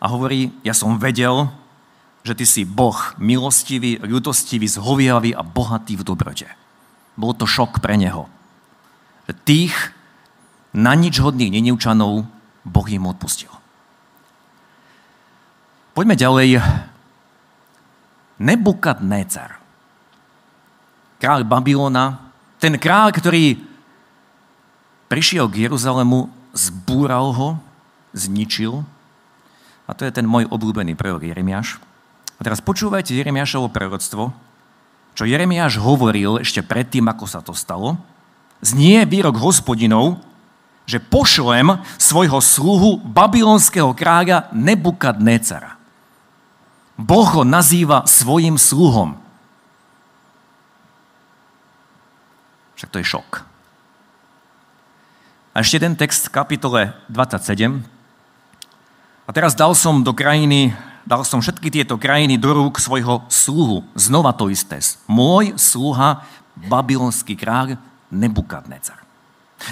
A 0.00 0.08
hovorí, 0.08 0.52
ja 0.64 0.72
som 0.72 0.96
vedel, 0.96 1.52
že 2.24 2.36
ty 2.36 2.44
si 2.48 2.68
Boh 2.68 2.96
milostivý, 3.16 4.00
ľutostivý, 4.00 4.68
zhoviavý 4.68 5.32
a 5.36 5.44
bohatý 5.44 6.00
v 6.00 6.04
dobrote. 6.04 6.48
Bol 7.16 7.36
to 7.36 7.44
šok 7.44 7.80
pre 7.84 8.00
neho. 8.00 8.28
Že 9.28 9.34
tých 9.44 9.74
na 10.72 10.96
nič 10.96 11.20
hodných 11.20 11.52
neneučanov 11.52 12.24
Boh 12.64 12.88
im 12.88 13.08
odpustil. 13.08 13.52
Poďme 15.92 16.16
ďalej. 16.16 16.60
Nebukadnécar. 18.40 19.60
Kráľ 21.20 21.44
Babylona, 21.44 22.32
ten 22.56 22.80
kráľ, 22.80 23.12
ktorý 23.12 23.60
prišiel 25.12 25.44
k 25.52 25.68
Jeruzalému, 25.68 26.32
zbúral 26.56 27.36
ho, 27.36 27.48
zničil. 28.16 28.80
A 29.84 29.92
to 29.92 30.08
je 30.08 30.12
ten 30.14 30.24
môj 30.24 30.48
obľúbený 30.48 30.96
prorok 30.96 31.28
Jeremiáš. 31.28 31.76
A 32.38 32.40
teraz 32.40 32.64
počúvajte 32.64 33.12
Jeremiášovo 33.12 33.68
proroctvo, 33.68 34.32
čo 35.12 35.28
Jeremiáš 35.28 35.76
hovoril 35.76 36.40
ešte 36.40 36.64
predtým, 36.64 37.04
ako 37.10 37.24
sa 37.28 37.44
to 37.44 37.52
stalo. 37.52 38.00
Znie 38.64 39.04
výrok 39.04 39.36
hospodinov, 39.36 40.22
že 40.88 41.02
pošlem 41.02 41.80
svojho 42.00 42.40
sluhu 42.40 43.04
babylonského 43.04 43.92
kráľa 43.92 44.48
Nebukadnécara. 44.56 45.79
Boh 47.00 47.24
ho 47.32 47.42
nazýva 47.48 48.04
svojim 48.04 48.60
sluhom. 48.60 49.16
Však 52.76 52.92
to 52.92 53.00
je 53.00 53.10
šok. 53.16 53.30
A 55.56 55.64
ešte 55.64 55.80
jeden 55.80 55.96
text 55.96 56.28
v 56.28 56.34
kapitole 56.36 56.80
27. 57.08 57.80
A 59.24 59.30
teraz 59.32 59.56
dal 59.56 59.72
som 59.72 60.04
do 60.04 60.12
krajiny, 60.12 60.76
dal 61.08 61.24
som 61.24 61.40
všetky 61.40 61.72
tieto 61.72 61.96
krajiny 61.96 62.36
do 62.36 62.52
rúk 62.52 62.76
svojho 62.76 63.24
sluhu. 63.32 63.80
Znova 63.96 64.36
to 64.36 64.52
isté. 64.52 64.76
Môj 65.08 65.56
sluha, 65.56 66.28
babylonský 66.68 67.32
kráľ 67.32 67.80
Nebukadnecar. 68.10 69.00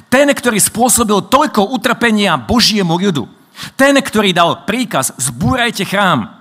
Ten, 0.07 0.31
ktorý 0.31 0.63
spôsobil 0.63 1.27
toľko 1.27 1.75
utrpenia 1.75 2.39
Božiemu 2.39 2.95
ľudu. 2.95 3.27
Ten, 3.75 3.99
ktorý 3.99 4.31
dal 4.31 4.63
príkaz, 4.63 5.11
zbúrajte 5.19 5.83
chrám. 5.83 6.38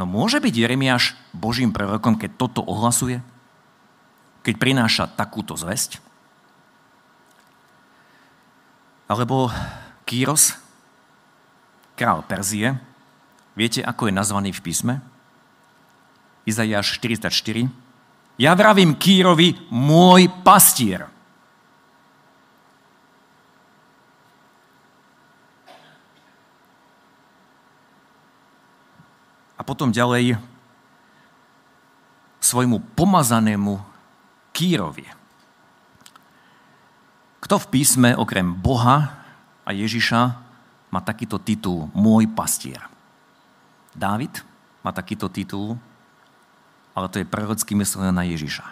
No 0.00 0.08
môže 0.08 0.40
byť 0.40 0.54
Jeremiáš 0.56 1.12
Božím 1.36 1.76
prorokom, 1.76 2.16
keď 2.16 2.40
toto 2.40 2.64
ohlasuje? 2.64 3.20
Keď 4.40 4.56
prináša 4.56 5.04
takúto 5.12 5.60
zväzť? 5.60 6.00
Alebo 9.12 9.52
Kýros, 10.08 10.56
král 12.00 12.24
Perzie, 12.24 12.80
viete, 13.52 13.84
ako 13.84 14.08
je 14.08 14.16
nazvaný 14.16 14.56
v 14.56 14.64
písme? 14.64 14.94
Izajáš 16.48 16.96
44. 16.96 17.68
Ja 18.40 18.56
vravím 18.56 18.96
Kýrovi, 18.96 19.68
môj 19.68 20.32
pastier. 20.40 21.12
A 29.60 29.62
potom 29.62 29.92
ďalej 29.92 30.40
svojmu 32.40 32.96
pomazanému 32.96 33.76
Kýrovi. 34.56 35.04
Kto 37.44 37.60
v 37.60 37.66
písme 37.68 38.16
okrem 38.16 38.56
Boha 38.56 39.20
a 39.60 39.70
Ježiša 39.76 40.20
má 40.88 41.00
takýto 41.04 41.36
titul 41.36 41.92
Môj 41.92 42.24
pastier? 42.32 42.80
Dávid 43.92 44.32
má 44.80 44.96
takýto 44.96 45.28
titul, 45.28 45.76
ale 46.96 47.06
to 47.12 47.20
je 47.20 47.28
prorocky 47.28 47.76
myslené 47.76 48.16
na 48.16 48.24
Ježiša. 48.24 48.64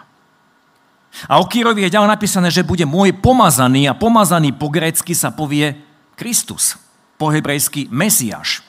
A 1.29 1.41
o 1.41 1.45
Kírovi 1.45 1.85
je 1.85 1.93
ďalej 1.93 2.09
napísané, 2.09 2.49
že 2.53 2.65
bude 2.65 2.85
môj 2.85 3.13
pomazaný 3.17 3.89
a 3.89 3.97
pomazaný 3.97 4.53
po 4.53 4.69
grécky 4.69 5.17
sa 5.17 5.33
povie 5.33 5.73
Kristus, 6.13 6.77
po 7.17 7.33
hebrejsky 7.33 7.89
Mesiáš. 7.89 8.61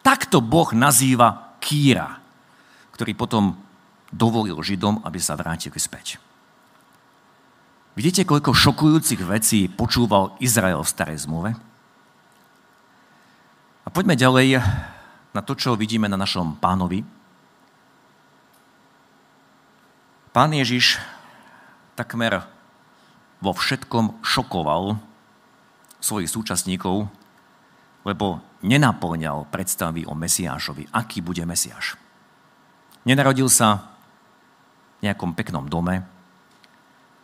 Takto 0.00 0.40
Boh 0.40 0.72
nazýva 0.72 1.45
Kýra, 1.66 2.22
ktorý 2.94 3.18
potom 3.18 3.58
dovolil 4.14 4.54
Židom, 4.62 5.02
aby 5.02 5.18
sa 5.18 5.34
vrátili 5.34 5.82
späť. 5.82 6.22
Vidíte, 7.98 8.22
koľko 8.22 8.54
šokujúcich 8.54 9.18
vecí 9.26 9.66
počúval 9.66 10.38
Izrael 10.38 10.78
v 10.78 10.92
starej 10.94 11.26
zmluve? 11.26 11.58
A 13.82 13.88
poďme 13.90 14.14
ďalej 14.14 14.62
na 15.34 15.42
to, 15.42 15.58
čo 15.58 15.74
vidíme 15.74 16.06
na 16.06 16.14
našom 16.14 16.54
pánovi. 16.54 17.02
Pán 20.30 20.52
Ježiš 20.54 21.02
takmer 21.96 22.44
vo 23.40 23.56
všetkom 23.56 24.20
šokoval 24.20 25.00
svojich 25.98 26.28
súčasníkov, 26.28 27.08
lebo 28.04 28.44
nenaplňal 28.66 29.46
predstavy 29.48 30.02
o 30.02 30.18
Mesiášovi, 30.18 30.90
aký 30.90 31.22
bude 31.22 31.46
Mesiáš. 31.46 31.94
Nenarodil 33.06 33.46
sa 33.46 33.94
v 34.98 35.06
nejakom 35.06 35.38
peknom 35.38 35.70
dome, 35.70 36.02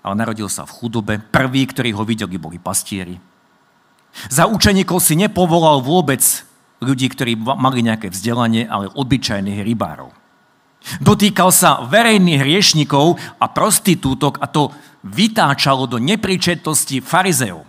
ale 0.07 0.15
narodil 0.15 0.47
sa 0.47 0.63
v 0.63 0.75
chudobe. 0.79 1.19
Prví, 1.19 1.67
ktorí 1.67 1.91
ho 1.91 2.07
videli, 2.07 2.39
boli 2.39 2.63
pastieri. 2.63 3.19
Za 4.31 4.47
učeníkov 4.47 5.03
si 5.03 5.19
nepovolal 5.19 5.83
vôbec 5.83 6.23
ľudí, 6.83 7.11
ktorí 7.11 7.35
mali 7.39 7.83
nejaké 7.83 8.11
vzdelanie, 8.11 8.67
ale 8.67 8.91
obyčajných 8.95 9.63
rybárov. 9.63 10.11
Dotýkal 10.99 11.55
sa 11.55 11.87
verejných 11.87 12.43
hriešnikov 12.43 13.15
a 13.39 13.47
prostitútok 13.47 14.43
a 14.43 14.51
to 14.51 14.75
vytáčalo 15.07 15.87
do 15.87 16.03
nepríčetnosti 16.03 16.99
farizeov. 17.03 17.63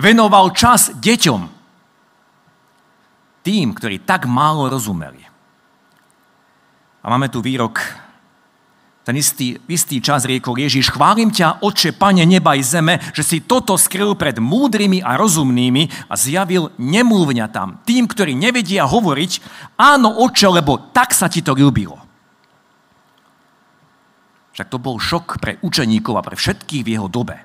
Venoval 0.00 0.56
čas 0.56 0.88
deťom, 0.96 1.61
tým, 3.42 3.74
ktorí 3.74 4.02
tak 4.02 4.24
málo 4.30 4.70
rozumeli. 4.70 5.22
A 7.02 7.06
máme 7.10 7.26
tu 7.26 7.42
výrok, 7.42 7.82
ten 9.02 9.18
istý, 9.18 9.58
istý 9.66 9.98
čas 9.98 10.22
riekol 10.22 10.62
Ježiš, 10.62 10.94
chválim 10.94 11.34
ťa, 11.34 11.58
Oče, 11.66 11.90
Pane 11.98 12.22
neba 12.22 12.54
i 12.54 12.62
zeme, 12.62 13.02
že 13.10 13.26
si 13.26 13.42
toto 13.42 13.74
skryl 13.74 14.14
pred 14.14 14.38
múdrymi 14.38 15.02
a 15.02 15.18
rozumnými 15.18 16.06
a 16.06 16.14
zjavil 16.14 16.70
tam, 17.50 17.82
tým, 17.82 18.06
ktorí 18.06 18.38
nevedia 18.38 18.86
hovoriť, 18.86 19.32
áno, 19.74 20.22
Oče, 20.22 20.46
lebo 20.54 20.78
tak 20.94 21.10
sa 21.10 21.26
ti 21.26 21.42
to 21.42 21.58
ľúbilo. 21.58 21.98
Však 24.54 24.70
to 24.70 24.78
bol 24.78 25.02
šok 25.02 25.42
pre 25.42 25.58
učeníkov 25.66 26.14
a 26.14 26.22
pre 26.22 26.38
všetkých 26.38 26.86
v 26.86 26.92
jeho 26.94 27.08
dobe. 27.10 27.42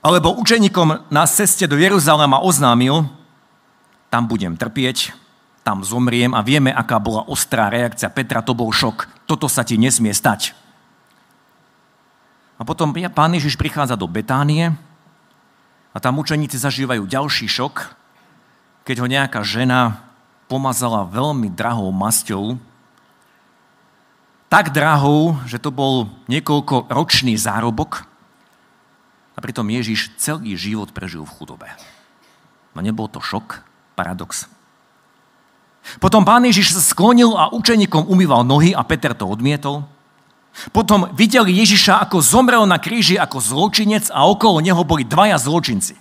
Alebo 0.00 0.38
učeníkom 0.40 1.12
na 1.12 1.24
ceste 1.28 1.68
do 1.68 1.76
Jeruzalema 1.76 2.40
oznámil, 2.40 3.04
tam 4.16 4.24
budem 4.24 4.56
trpieť, 4.56 5.12
tam 5.60 5.84
zomriem 5.84 6.32
a 6.32 6.40
vieme, 6.40 6.72
aká 6.72 6.96
bola 6.96 7.28
ostrá 7.28 7.68
reakcia 7.68 8.08
Petra, 8.08 8.40
to 8.40 8.56
bol 8.56 8.72
šok. 8.72 9.28
Toto 9.28 9.44
sa 9.44 9.60
ti 9.60 9.76
nesmie 9.76 10.16
stať. 10.16 10.56
A 12.56 12.64
potom 12.64 12.96
pán 13.12 13.36
Ježiš 13.36 13.60
prichádza 13.60 13.92
do 13.92 14.08
Betánie 14.08 14.72
a 15.92 16.00
tam 16.00 16.16
učeníci 16.16 16.56
zažívajú 16.56 17.04
ďalší 17.04 17.44
šok, 17.44 17.92
keď 18.88 18.96
ho 19.04 19.06
nejaká 19.12 19.44
žena 19.44 20.00
pomazala 20.48 21.04
veľmi 21.04 21.52
drahou 21.52 21.92
masťou, 21.92 22.56
tak 24.48 24.72
drahou, 24.72 25.36
že 25.44 25.60
to 25.60 25.68
bol 25.68 26.08
niekoľko 26.24 26.88
ročný 26.88 27.36
zárobok 27.36 28.08
a 29.36 29.44
pritom 29.44 29.68
Ježiš 29.68 30.16
celý 30.16 30.56
život 30.56 30.88
prežil 30.96 31.20
v 31.28 31.34
chudobe. 31.36 31.68
No 32.72 32.80
nebol 32.80 33.12
to 33.12 33.20
šok, 33.20 33.75
Paradox. 33.96 34.44
Potom 35.96 36.26
pán 36.26 36.44
Ježiš 36.44 36.76
sa 36.76 36.82
sklonil 36.82 37.32
a 37.32 37.48
učeníkom 37.54 38.10
umýval 38.10 38.44
nohy 38.44 38.76
a 38.76 38.84
Peter 38.84 39.16
to 39.16 39.24
odmietol. 39.24 39.86
Potom 40.72 41.12
videli 41.12 41.52
Ježiša, 41.62 42.00
ako 42.04 42.20
zomrel 42.20 42.64
na 42.64 42.80
kríži 42.80 43.20
ako 43.20 43.40
zločinec 43.40 44.08
a 44.12 44.24
okolo 44.28 44.60
neho 44.60 44.82
boli 44.84 45.04
dvaja 45.04 45.36
zločinci. 45.36 45.94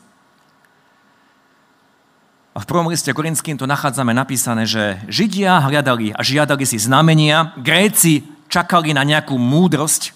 A 2.56 2.64
v 2.64 2.70
prvom 2.72 2.88
liste 2.88 3.12
Korinským 3.12 3.60
to 3.60 3.68
nachádzame 3.68 4.16
napísané, 4.16 4.64
že 4.64 4.96
Židia 5.12 5.60
hľadali 5.60 6.16
a 6.16 6.24
žiadali 6.24 6.64
si 6.64 6.80
znamenia, 6.80 7.52
Gréci 7.60 8.24
čakali 8.48 8.96
na 8.96 9.04
nejakú 9.04 9.36
múdrosť, 9.36 10.16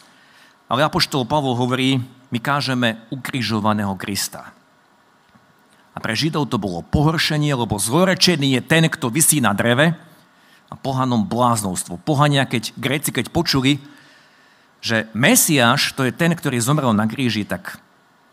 ale 0.71 0.88
Apoštol 0.88 1.27
Pavol 1.27 1.59
hovorí, 1.59 2.00
my 2.31 2.39
kážeme 2.39 3.03
ukrižovaného 3.12 3.91
Krista. 4.00 4.55
A 5.93 5.98
pre 5.98 6.13
Židov 6.13 6.48
to 6.48 6.62
bolo 6.62 6.86
pohoršenie, 6.86 7.51
lebo 7.53 7.81
zlorečený 7.81 8.59
je 8.59 8.61
ten, 8.61 8.85
kto 8.85 9.09
vysí 9.09 9.42
na 9.42 9.51
dreve 9.57 9.98
a 10.70 10.75
pohanom 10.77 11.25
bláznovstvo. 11.25 11.98
Pohania, 12.01 12.46
keď 12.46 12.77
Gréci, 12.77 13.09
keď 13.09 13.33
počuli, 13.33 13.81
že 14.79 15.09
Mesiáš, 15.11 15.92
to 15.98 16.07
je 16.07 16.14
ten, 16.14 16.31
ktorý 16.31 16.61
zomrel 16.61 16.94
na 16.96 17.09
kríži, 17.09 17.44
tak 17.44 17.81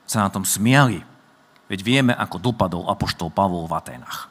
sa 0.06 0.22
na 0.22 0.30
tom 0.30 0.46
smiali. 0.46 1.02
Veď 1.66 1.80
vieme, 1.82 2.12
ako 2.14 2.38
dopadol 2.38 2.86
apoštol 2.86 3.34
Pavol 3.34 3.66
v 3.66 3.74
Aténach. 3.74 4.30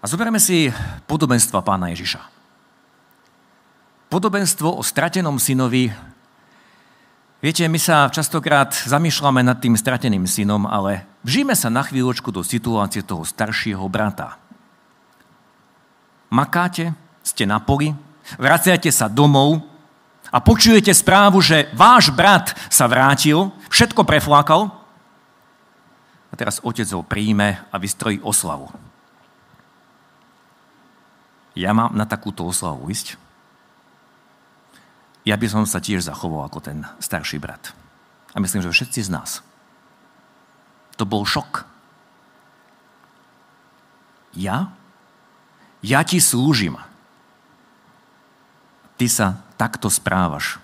A 0.00 0.08
zoberieme 0.08 0.40
si 0.40 0.72
podobenstva 1.04 1.60
pána 1.60 1.92
Ježiša. 1.92 2.22
Podobenstvo 4.06 4.78
o 4.78 4.82
stratenom 4.86 5.36
synovi 5.36 5.90
Viete, 7.46 7.62
my 7.70 7.78
sa 7.78 8.10
častokrát 8.10 8.74
zamýšľame 8.74 9.38
nad 9.46 9.62
tým 9.62 9.78
strateným 9.78 10.26
synom, 10.26 10.66
ale 10.66 11.06
vžíme 11.22 11.54
sa 11.54 11.70
na 11.70 11.86
chvíľočku 11.86 12.34
do 12.34 12.42
situácie 12.42 13.06
toho 13.06 13.22
staršieho 13.22 13.86
brata. 13.86 14.34
Makáte, 16.26 16.90
ste 17.22 17.46
na 17.46 17.62
poli, 17.62 17.94
vraciate 18.34 18.90
sa 18.90 19.06
domov 19.06 19.62
a 20.34 20.42
počujete 20.42 20.90
správu, 20.90 21.38
že 21.38 21.70
váš 21.70 22.10
brat 22.10 22.50
sa 22.66 22.90
vrátil, 22.90 23.54
všetko 23.70 24.02
preflákal 24.02 24.66
a 26.26 26.34
teraz 26.34 26.58
otec 26.66 26.90
ho 26.98 27.06
príjme 27.06 27.62
a 27.70 27.78
vystrojí 27.78 28.18
oslavu. 28.26 28.74
Ja 31.54 31.70
mám 31.70 31.94
na 31.94 32.10
takúto 32.10 32.42
oslavu 32.42 32.90
ísť? 32.90 33.25
Ja 35.26 35.34
by 35.34 35.46
som 35.50 35.66
sa 35.66 35.82
tiež 35.82 36.06
zachoval 36.06 36.46
ako 36.46 36.62
ten 36.62 36.86
starší 37.02 37.42
brat. 37.42 37.74
A 38.30 38.38
myslím, 38.38 38.62
že 38.62 38.70
všetci 38.70 39.10
z 39.10 39.10
nás. 39.10 39.42
To 40.94 41.02
bol 41.02 41.26
šok. 41.26 41.66
Ja? 44.38 44.70
Ja 45.82 46.06
ti 46.06 46.22
slúžim. 46.22 46.78
Ty 48.96 49.06
sa 49.10 49.26
takto 49.58 49.90
správaš. 49.90 50.62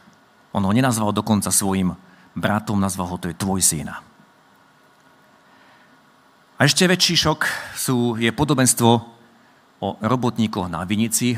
On 0.55 0.62
ho 0.62 0.72
nenazval 0.72 1.11
dokonca 1.11 1.51
svojim 1.51 1.98
bratom, 2.38 2.79
nazval 2.79 3.11
ho, 3.12 3.16
to 3.18 3.29
je 3.29 3.37
tvoj 3.37 3.61
syna. 3.61 4.01
A 6.57 6.70
ešte 6.70 6.87
väčší 6.87 7.18
šok 7.18 7.40
sú, 7.75 8.14
je 8.14 8.31
podobenstvo 8.31 8.90
o 9.83 9.88
robotníkoch 9.98 10.70
na 10.70 10.87
vinici. 10.87 11.35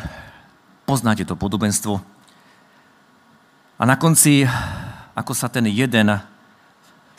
Poznáte 0.84 1.24
to 1.24 1.32
podobenstvo, 1.32 2.13
a 3.84 3.92
na 3.92 4.00
konci, 4.00 4.48
ako 5.12 5.36
sa 5.36 5.52
ten 5.52 5.68
jeden 5.68 6.08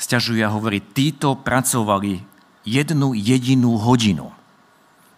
stiažuje 0.01 0.41
a 0.41 0.49
hovorí, 0.49 0.81
títo 0.81 1.37
pracovali 1.37 2.25
jednu 2.65 3.13
jedinú 3.13 3.77
hodinu. 3.77 4.33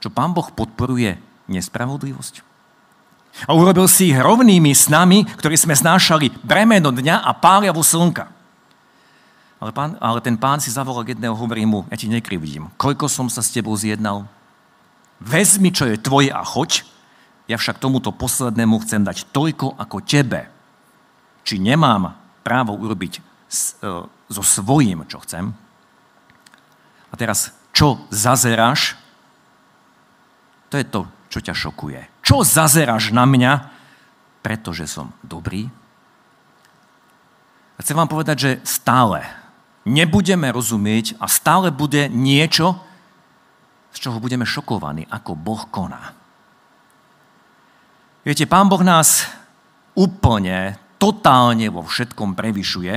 Čo 0.03 0.11
pán 0.11 0.35
Boh 0.35 0.51
podporuje 0.51 1.15
nespravodlivosť? 1.47 2.43
A 3.47 3.55
urobil 3.55 3.87
si 3.87 4.11
ich 4.11 4.19
rovnými 4.19 4.75
s 4.75 4.91
nami, 4.91 5.23
ktorí 5.23 5.55
sme 5.55 5.71
znášali 5.71 6.35
bremeno 6.43 6.91
dňa 6.91 7.23
a 7.23 7.31
páliavu 7.31 7.79
slnka. 7.79 8.27
Ale, 9.63 9.71
pán, 9.71 9.95
ale 10.03 10.19
ten 10.19 10.35
pán 10.35 10.59
si 10.59 10.67
zavolal 10.67 11.07
jedného, 11.07 11.31
hovorí 11.31 11.63
mu, 11.63 11.87
ja 11.87 11.95
ti 11.95 12.11
nekrivdím, 12.11 12.75
koľko 12.75 13.07
som 13.07 13.31
sa 13.31 13.39
s 13.39 13.55
tebou 13.55 13.71
zjednal? 13.79 14.27
Vezmi, 15.23 15.71
čo 15.71 15.87
je 15.87 15.95
tvoje 15.95 16.27
a 16.27 16.43
choď, 16.43 16.83
ja 17.47 17.55
však 17.55 17.79
tomuto 17.79 18.11
poslednému 18.11 18.83
chcem 18.83 18.99
dať 19.07 19.31
toľko 19.31 19.79
ako 19.79 20.03
tebe 20.03 20.56
či 21.47 21.63
nemám 21.63 22.11
právo 22.43 22.75
urobiť 22.75 23.13
e, 23.15 23.21
so 24.27 24.43
svojím, 24.43 25.07
čo 25.07 25.23
chcem. 25.23 25.55
A 27.07 27.13
teraz, 27.15 27.55
čo 27.71 28.03
zazeráš, 28.11 28.99
to 30.67 30.75
je 30.75 30.83
to, 30.83 31.07
čo 31.31 31.39
ťa 31.39 31.55
šokuje. 31.55 32.01
Čo 32.19 32.43
zazeráš 32.43 33.15
na 33.15 33.23
mňa, 33.23 33.71
pretože 34.43 34.91
som 34.91 35.15
dobrý? 35.23 35.71
A 37.75 37.79
chcem 37.79 37.95
vám 37.95 38.11
povedať, 38.11 38.35
že 38.35 38.51
stále 38.67 39.23
nebudeme 39.87 40.51
rozumieť 40.51 41.15
a 41.23 41.31
stále 41.31 41.71
bude 41.71 42.11
niečo, 42.11 42.75
z 43.95 44.03
čoho 44.03 44.19
budeme 44.19 44.43
šokovaní, 44.43 45.07
ako 45.07 45.31
Boh 45.39 45.63
koná. 45.71 46.11
Viete, 48.27 48.43
Pán 48.43 48.67
Boh 48.67 48.83
nás 48.83 49.23
úplne 49.95 50.75
totálne 50.97 51.69
vo 51.69 51.85
všetkom 51.85 52.33
prevyšuje 52.33 52.93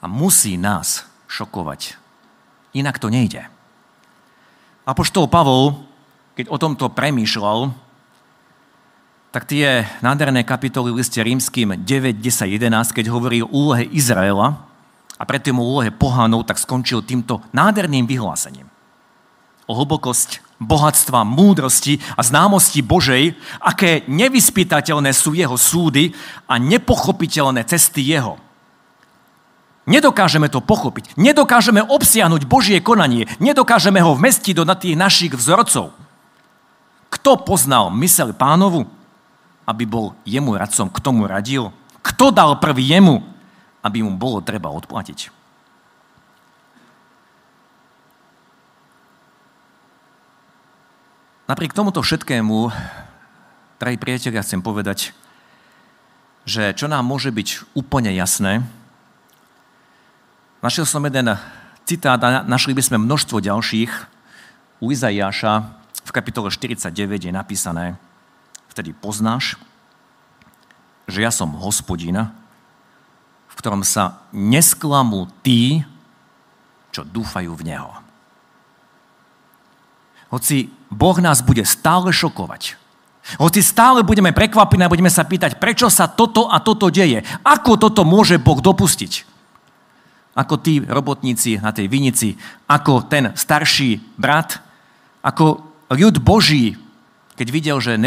a 0.00 0.04
musí 0.08 0.56
nás 0.56 1.04
šokovať. 1.28 1.96
Inak 2.76 3.00
to 3.02 3.10
nejde. 3.10 3.44
Apoštol 4.86 5.28
Pavol, 5.28 5.76
keď 6.38 6.46
o 6.48 6.56
tomto 6.56 6.88
premýšľal, 6.88 7.72
tak 9.30 9.46
tie 9.46 9.86
nádherné 10.02 10.42
kapitoly 10.42 10.90
v 10.90 10.98
liste 11.04 11.22
rímským 11.22 11.78
9, 11.78 12.18
10, 12.18 12.50
11, 12.50 12.96
keď 12.96 13.06
hovorí 13.14 13.46
o 13.46 13.50
úlohe 13.50 13.86
Izraela 13.86 14.58
a 15.14 15.22
predtým 15.22 15.54
o 15.60 15.66
úlohe 15.66 15.94
pohánov, 15.94 16.48
tak 16.48 16.58
skončil 16.58 17.06
týmto 17.06 17.38
nádherným 17.54 18.10
vyhlásením. 18.10 18.66
O 19.70 19.72
hlbokosť 19.78 20.49
bohatstva, 20.60 21.24
múdrosti 21.24 21.98
a 22.14 22.20
známosti 22.20 22.84
Božej, 22.84 23.32
aké 23.64 24.04
nevyspytateľné 24.04 25.10
sú 25.16 25.32
jeho 25.32 25.56
súdy 25.56 26.12
a 26.44 26.60
nepochopiteľné 26.60 27.64
cesty 27.64 28.04
jeho. 28.04 28.36
Nedokážeme 29.88 30.52
to 30.52 30.60
pochopiť. 30.60 31.16
Nedokážeme 31.16 31.82
obsiahnuť 31.82 32.44
Božie 32.46 32.78
konanie. 32.84 33.26
Nedokážeme 33.40 33.98
ho 34.04 34.14
vmestiť 34.14 34.60
do 34.60 34.68
tých 34.76 34.94
našich 34.94 35.32
vzorcov. 35.34 35.96
Kto 37.10 37.42
poznal 37.42 37.90
mysel 37.98 38.30
pánovu, 38.36 38.86
aby 39.66 39.82
bol 39.88 40.14
jemu 40.22 40.54
radcom, 40.54 40.86
k 40.92 40.98
tomu 41.02 41.26
radil? 41.26 41.74
Kto 42.06 42.30
dal 42.30 42.62
prvý 42.62 42.86
jemu, 42.86 43.24
aby 43.82 44.04
mu 44.04 44.14
bolo 44.14 44.44
treba 44.44 44.70
odplatiť? 44.70 45.39
Napriek 51.50 51.74
tomuto 51.74 51.98
všetkému, 51.98 52.70
drahí 53.82 53.98
priatelia, 53.98 54.38
chcem 54.46 54.62
povedať, 54.62 55.10
že 56.46 56.70
čo 56.78 56.86
nám 56.86 57.02
môže 57.02 57.34
byť 57.34 57.74
úplne 57.74 58.14
jasné, 58.14 58.62
našiel 60.62 60.86
som 60.86 61.02
jeden 61.02 61.34
citát 61.90 62.22
a 62.22 62.46
našli 62.46 62.70
by 62.70 62.86
sme 62.86 63.02
množstvo 63.02 63.42
ďalších. 63.42 63.90
U 64.78 64.94
Izaiáša 64.94 65.74
v 66.06 66.10
kapitole 66.14 66.54
49 66.54 67.18
je 67.18 67.34
napísané, 67.34 67.98
vtedy 68.70 68.94
poznáš, 68.94 69.58
že 71.10 71.26
ja 71.26 71.34
som 71.34 71.50
hospodin, 71.58 72.30
v 73.50 73.54
ktorom 73.58 73.82
sa 73.82 74.22
nesklamú 74.30 75.26
tí, 75.42 75.82
čo 76.94 77.02
dúfajú 77.02 77.58
v 77.58 77.74
Neho. 77.74 77.90
Hoci 80.30 80.78
Boh 80.90 81.16
nás 81.22 81.40
bude 81.40 81.62
stále 81.62 82.10
šokovať, 82.10 82.76
hoci 83.38 83.62
stále 83.62 84.02
budeme 84.02 84.34
prekvapení 84.34 84.82
a 84.82 84.90
budeme 84.90 85.12
sa 85.12 85.22
pýtať, 85.22 85.62
prečo 85.62 85.86
sa 85.86 86.10
toto 86.10 86.50
a 86.50 86.58
toto 86.58 86.90
deje, 86.90 87.22
ako 87.46 87.78
toto 87.78 88.02
môže 88.02 88.42
Boh 88.42 88.58
dopustiť. 88.58 89.28
Ako 90.34 90.58
tí 90.58 90.82
robotníci 90.82 91.58
na 91.58 91.70
tej 91.70 91.90
vinici, 91.90 92.38
ako 92.66 93.06
ten 93.06 93.34
starší 93.34 94.02
brat, 94.18 94.62
ako 95.22 95.62
ľud 95.90 96.22
Boží, 96.22 96.78
keď 97.38 97.48
videl, 97.50 97.76
že 97.82 97.98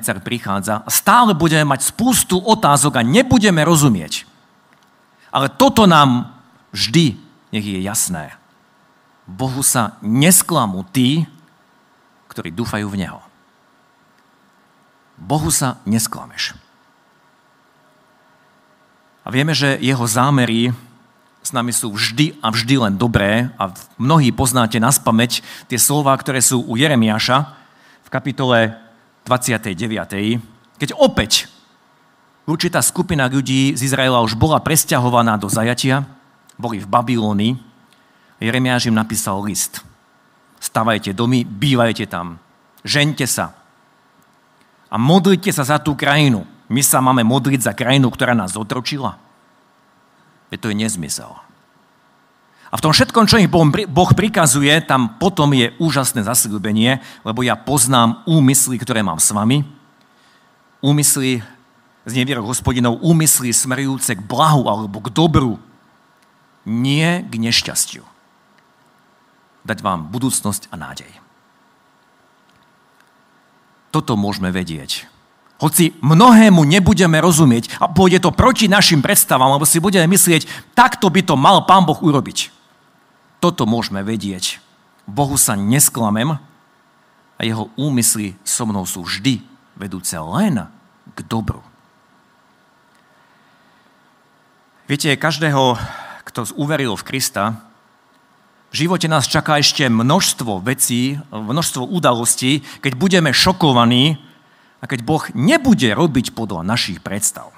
car 0.00 0.18
prichádza, 0.20 0.84
stále 0.88 1.32
budeme 1.36 1.68
mať 1.68 1.92
spústu 1.92 2.40
otázok 2.40 3.00
a 3.00 3.06
nebudeme 3.06 3.60
rozumieť. 3.64 4.24
Ale 5.32 5.48
toto 5.48 5.88
nám 5.88 6.32
vždy 6.76 7.16
nech 7.52 7.68
je 7.68 7.78
jasné. 7.84 8.32
Bohu 9.28 9.60
sa 9.60 10.00
nesklamú 10.00 10.82
tí, 10.88 11.28
ktorí 12.32 12.48
dúfajú 12.48 12.88
v 12.88 13.04
Neho. 13.04 13.20
Bohu 15.20 15.52
sa 15.52 15.76
nesklameš. 15.84 16.56
A 19.22 19.28
vieme, 19.30 19.52
že 19.52 19.78
jeho 19.78 20.02
zámery 20.08 20.72
s 21.44 21.54
nami 21.54 21.70
sú 21.70 21.94
vždy 21.94 22.40
a 22.42 22.50
vždy 22.50 22.74
len 22.88 22.94
dobré 22.96 23.52
a 23.60 23.70
mnohí 24.00 24.32
poznáte 24.32 24.80
na 24.80 24.90
spameť 24.90 25.44
tie 25.68 25.78
slova, 25.78 26.16
ktoré 26.16 26.42
sú 26.42 26.64
u 26.64 26.74
Jeremiáša 26.74 27.54
v 28.02 28.08
kapitole 28.10 28.74
29. 29.28 29.78
Keď 30.80 30.90
opäť 30.98 31.46
určitá 32.48 32.82
skupina 32.82 33.30
ľudí 33.30 33.78
z 33.78 33.80
Izraela 33.86 34.24
už 34.26 34.34
bola 34.34 34.58
presťahovaná 34.58 35.38
do 35.38 35.46
zajatia, 35.46 36.02
boli 36.58 36.82
v 36.82 36.90
Babylónii, 36.90 37.52
Jeremiáš 38.42 38.90
im 38.90 38.98
napísal 38.98 39.38
list– 39.46 39.78
stavajte 40.62 41.10
domy, 41.10 41.42
bývajte 41.42 42.06
tam, 42.06 42.38
žente 42.86 43.26
sa 43.26 43.50
a 44.86 44.94
modlite 44.94 45.50
sa 45.50 45.66
za 45.66 45.82
tú 45.82 45.98
krajinu. 45.98 46.46
My 46.70 46.80
sa 46.86 47.02
máme 47.02 47.26
modliť 47.26 47.66
za 47.66 47.72
krajinu, 47.74 48.08
ktorá 48.14 48.32
nás 48.32 48.54
otročila. 48.54 49.18
Je 50.54 50.56
to 50.56 50.70
je 50.70 50.78
nezmysel. 50.78 51.34
A 52.72 52.80
v 52.80 52.84
tom 52.84 52.94
všetkom, 52.94 53.28
čo 53.28 53.36
im 53.36 53.52
Boh 53.52 54.10
prikazuje, 54.16 54.72
tam 54.84 55.20
potom 55.20 55.52
je 55.52 55.76
úžasné 55.76 56.24
zasľúbenie, 56.24 57.04
lebo 57.20 57.44
ja 57.44 57.52
poznám 57.52 58.24
úmysly, 58.24 58.80
ktoré 58.80 59.04
mám 59.04 59.20
s 59.20 59.28
vami. 59.28 59.60
Úmysly 60.80 61.44
z 62.08 62.12
nevierok 62.16 62.48
hospodinov, 62.48 63.04
úmysly 63.04 63.52
smerujúce 63.52 64.16
k 64.16 64.24
blahu 64.24 64.64
alebo 64.72 65.04
k 65.04 65.12
dobru, 65.12 65.60
nie 66.64 67.20
k 67.28 67.32
nešťastiu 67.36 68.11
dať 69.62 69.78
vám 69.80 70.10
budúcnosť 70.10 70.70
a 70.70 70.76
nádej. 70.78 71.12
Toto 73.92 74.16
môžeme 74.16 74.48
vedieť. 74.48 75.06
Hoci 75.62 75.94
mnohému 76.02 76.66
nebudeme 76.66 77.22
rozumieť 77.22 77.78
a 77.78 77.86
pôjde 77.86 78.18
to 78.18 78.34
proti 78.34 78.66
našim 78.66 78.98
predstavám, 78.98 79.54
lebo 79.54 79.62
si 79.62 79.78
budeme 79.78 80.10
myslieť, 80.10 80.74
takto 80.74 81.06
by 81.06 81.22
to 81.22 81.38
mal 81.38 81.62
Pán 81.68 81.86
Boh 81.86 82.00
urobiť. 82.02 82.50
Toto 83.38 83.62
môžeme 83.62 84.02
vedieť. 84.02 84.58
Bohu 85.06 85.38
sa 85.38 85.54
nesklamem 85.54 86.34
a 87.38 87.40
jeho 87.42 87.70
úmysly 87.78 88.34
so 88.42 88.66
mnou 88.66 88.82
sú 88.86 89.06
vždy 89.06 89.42
vedúce 89.78 90.14
len 90.18 90.66
k 91.14 91.18
dobru. 91.26 91.62
Viete, 94.90 95.14
každého, 95.14 95.78
kto 96.26 96.52
uveril 96.58 96.98
v 96.98 97.06
Krista, 97.06 97.71
v 98.72 98.88
živote 98.88 99.04
nás 99.04 99.28
čaká 99.28 99.60
ešte 99.60 99.84
množstvo 99.92 100.64
vecí, 100.64 101.20
množstvo 101.28 101.84
udalostí, 101.92 102.64
keď 102.80 102.92
budeme 102.96 103.30
šokovaní 103.36 104.16
a 104.80 104.88
keď 104.88 105.04
Boh 105.04 105.22
nebude 105.36 105.92
robiť 105.92 106.32
podľa 106.32 106.64
našich 106.64 107.04
predstav. 107.04 107.52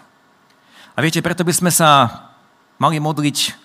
A 0.95 0.99
viete, 0.99 1.23
preto 1.23 1.47
by 1.47 1.55
sme 1.55 1.71
sa 1.71 2.11
mali 2.83 2.99
modliť 2.99 3.63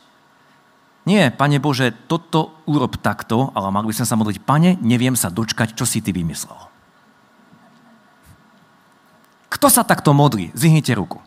nie, 1.10 1.26
Pane 1.34 1.58
Bože, 1.58 1.90
toto 2.06 2.62
urob 2.70 3.02
takto, 3.02 3.50
ale 3.58 3.74
mali 3.74 3.90
by 3.90 3.98
sme 3.98 4.06
sa 4.06 4.14
modliť, 4.14 4.38
Pane, 4.46 4.78
neviem 4.86 5.18
sa 5.18 5.34
dočkať, 5.34 5.74
čo 5.74 5.82
si 5.90 6.06
Ty 6.06 6.14
vymyslel. 6.14 6.60
Kto 9.50 9.74
sa 9.74 9.82
takto 9.82 10.14
modlí? 10.14 10.54
Zvihnite 10.54 10.94
ruku. 10.94 11.18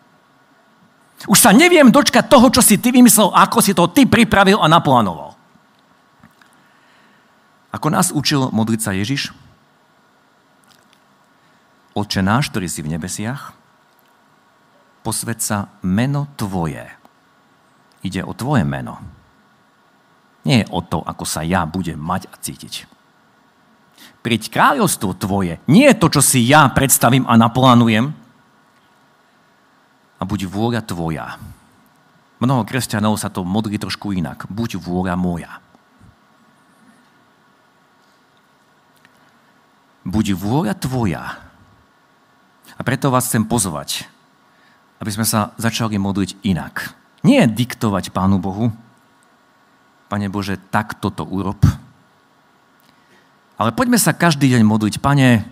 Už 1.26 1.34
sa 1.34 1.50
neviem 1.50 1.90
dočkať 1.90 2.30
toho, 2.30 2.46
čo 2.54 2.62
si 2.62 2.78
Ty 2.78 2.94
vymyslel, 2.94 3.34
ako 3.34 3.58
si 3.58 3.74
to 3.74 3.90
Ty 3.90 4.06
pripravil 4.06 4.62
a 4.62 4.70
naplánoval. 4.70 5.41
Ako 7.72 7.88
nás 7.88 8.12
učil 8.12 8.52
modliť 8.52 8.80
sa 8.84 8.92
Ježiš? 8.92 9.32
Oče 11.96 12.20
náš, 12.20 12.52
ktorý 12.52 12.68
si 12.68 12.84
v 12.84 12.92
nebesiach, 12.92 13.56
posved 15.00 15.40
sa 15.40 15.72
meno 15.80 16.28
Tvoje. 16.36 16.84
Ide 18.04 18.24
o 18.24 18.32
Tvoje 18.36 18.64
meno. 18.68 19.00
Nie 20.44 20.64
je 20.64 20.70
o 20.74 20.84
to, 20.84 21.00
ako 21.00 21.24
sa 21.24 21.46
ja 21.46 21.64
budem 21.64 21.96
mať 21.96 22.28
a 22.28 22.34
cítiť. 22.36 22.90
Priť 24.20 24.42
kráľovstvo 24.50 25.14
Tvoje. 25.14 25.62
Nie 25.70 25.94
je 25.94 26.00
to, 26.00 26.06
čo 26.18 26.20
si 26.22 26.44
ja 26.44 26.66
predstavím 26.70 27.24
a 27.24 27.38
naplánujem. 27.38 28.10
A 30.18 30.22
buď 30.22 30.46
vôľa 30.50 30.82
Tvoja. 30.82 31.38
Mnoho 32.42 32.66
kresťanov 32.66 33.14
sa 33.22 33.30
to 33.30 33.46
modlí 33.46 33.78
trošku 33.78 34.10
inak. 34.10 34.50
Buď 34.50 34.82
vôľa 34.82 35.14
moja. 35.14 35.61
Buď 40.02 40.34
vôľa 40.34 40.74
tvoja. 40.78 41.38
A 42.76 42.80
preto 42.82 43.12
vás 43.12 43.28
chcem 43.30 43.46
pozvať, 43.46 44.06
aby 44.98 45.10
sme 45.10 45.26
sa 45.26 45.54
začali 45.58 45.98
modliť 45.98 46.42
inak. 46.42 46.94
Nie 47.22 47.46
diktovať 47.46 48.10
Pánu 48.10 48.42
Bohu, 48.42 48.74
Pane 50.10 50.28
Bože, 50.28 50.58
tak 50.70 50.98
toto 50.98 51.24
urob. 51.24 51.62
Ale 53.56 53.70
poďme 53.72 53.96
sa 53.96 54.12
každý 54.12 54.50
deň 54.50 54.62
modliť, 54.66 54.94
Pane, 54.98 55.46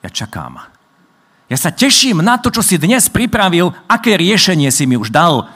ja 0.00 0.10
čakám. 0.10 0.62
Ja 1.46 1.58
sa 1.58 1.74
teším 1.74 2.22
na 2.22 2.38
to, 2.38 2.50
čo 2.50 2.62
si 2.62 2.78
dnes 2.78 3.10
pripravil, 3.10 3.74
aké 3.86 4.18
riešenie 4.18 4.70
si 4.70 4.86
mi 4.86 4.98
už 4.98 5.10
dal. 5.10 5.50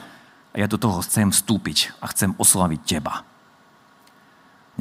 A 0.51 0.55
ja 0.59 0.67
do 0.67 0.75
toho 0.75 0.99
chcem 1.03 1.31
vstúpiť 1.31 1.95
a 2.03 2.11
chcem 2.11 2.35
oslaviť 2.35 2.79
Teba. 2.83 3.23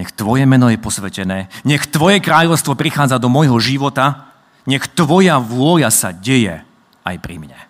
Nech 0.00 0.16
Tvoje 0.16 0.48
meno 0.48 0.72
je 0.72 0.80
posvetené. 0.80 1.52
Nech 1.60 1.84
Tvoje 1.84 2.24
kráľovstvo 2.24 2.72
prichádza 2.72 3.20
do 3.20 3.28
môjho 3.28 3.60
života. 3.60 4.32
Nech 4.64 4.88
Tvoja 4.88 5.36
vôľa 5.36 5.92
sa 5.92 6.08
deje 6.08 6.64
aj 7.04 7.16
pri 7.20 7.36
mne. 7.36 7.60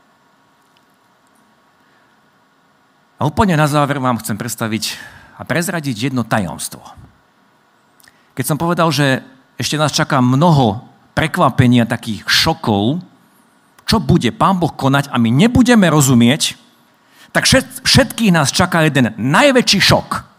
A 3.19 3.27
úplne 3.27 3.59
na 3.59 3.67
záver 3.67 3.99
vám 3.99 4.23
chcem 4.23 4.39
predstaviť 4.39 4.95
a 5.35 5.43
prezradiť 5.43 6.15
jedno 6.15 6.23
tajomstvo. 6.23 6.79
Keď 8.39 8.45
som 8.47 8.55
povedal, 8.55 8.87
že 8.95 9.27
ešte 9.59 9.75
nás 9.75 9.91
čaká 9.91 10.23
mnoho 10.23 10.87
prekvapenia, 11.19 11.83
takých 11.83 12.23
šokov, 12.31 13.03
čo 13.91 13.99
bude 13.99 14.31
Pán 14.31 14.63
Boh 14.63 14.71
konať 14.71 15.11
a 15.11 15.19
my 15.19 15.35
nebudeme 15.35 15.91
rozumieť, 15.91 16.55
tak 17.35 17.51
všetkých 17.83 18.31
nás 18.31 18.55
čaká 18.55 18.87
jeden 18.87 19.19
najväčší 19.19 19.83
šok– 19.83 20.09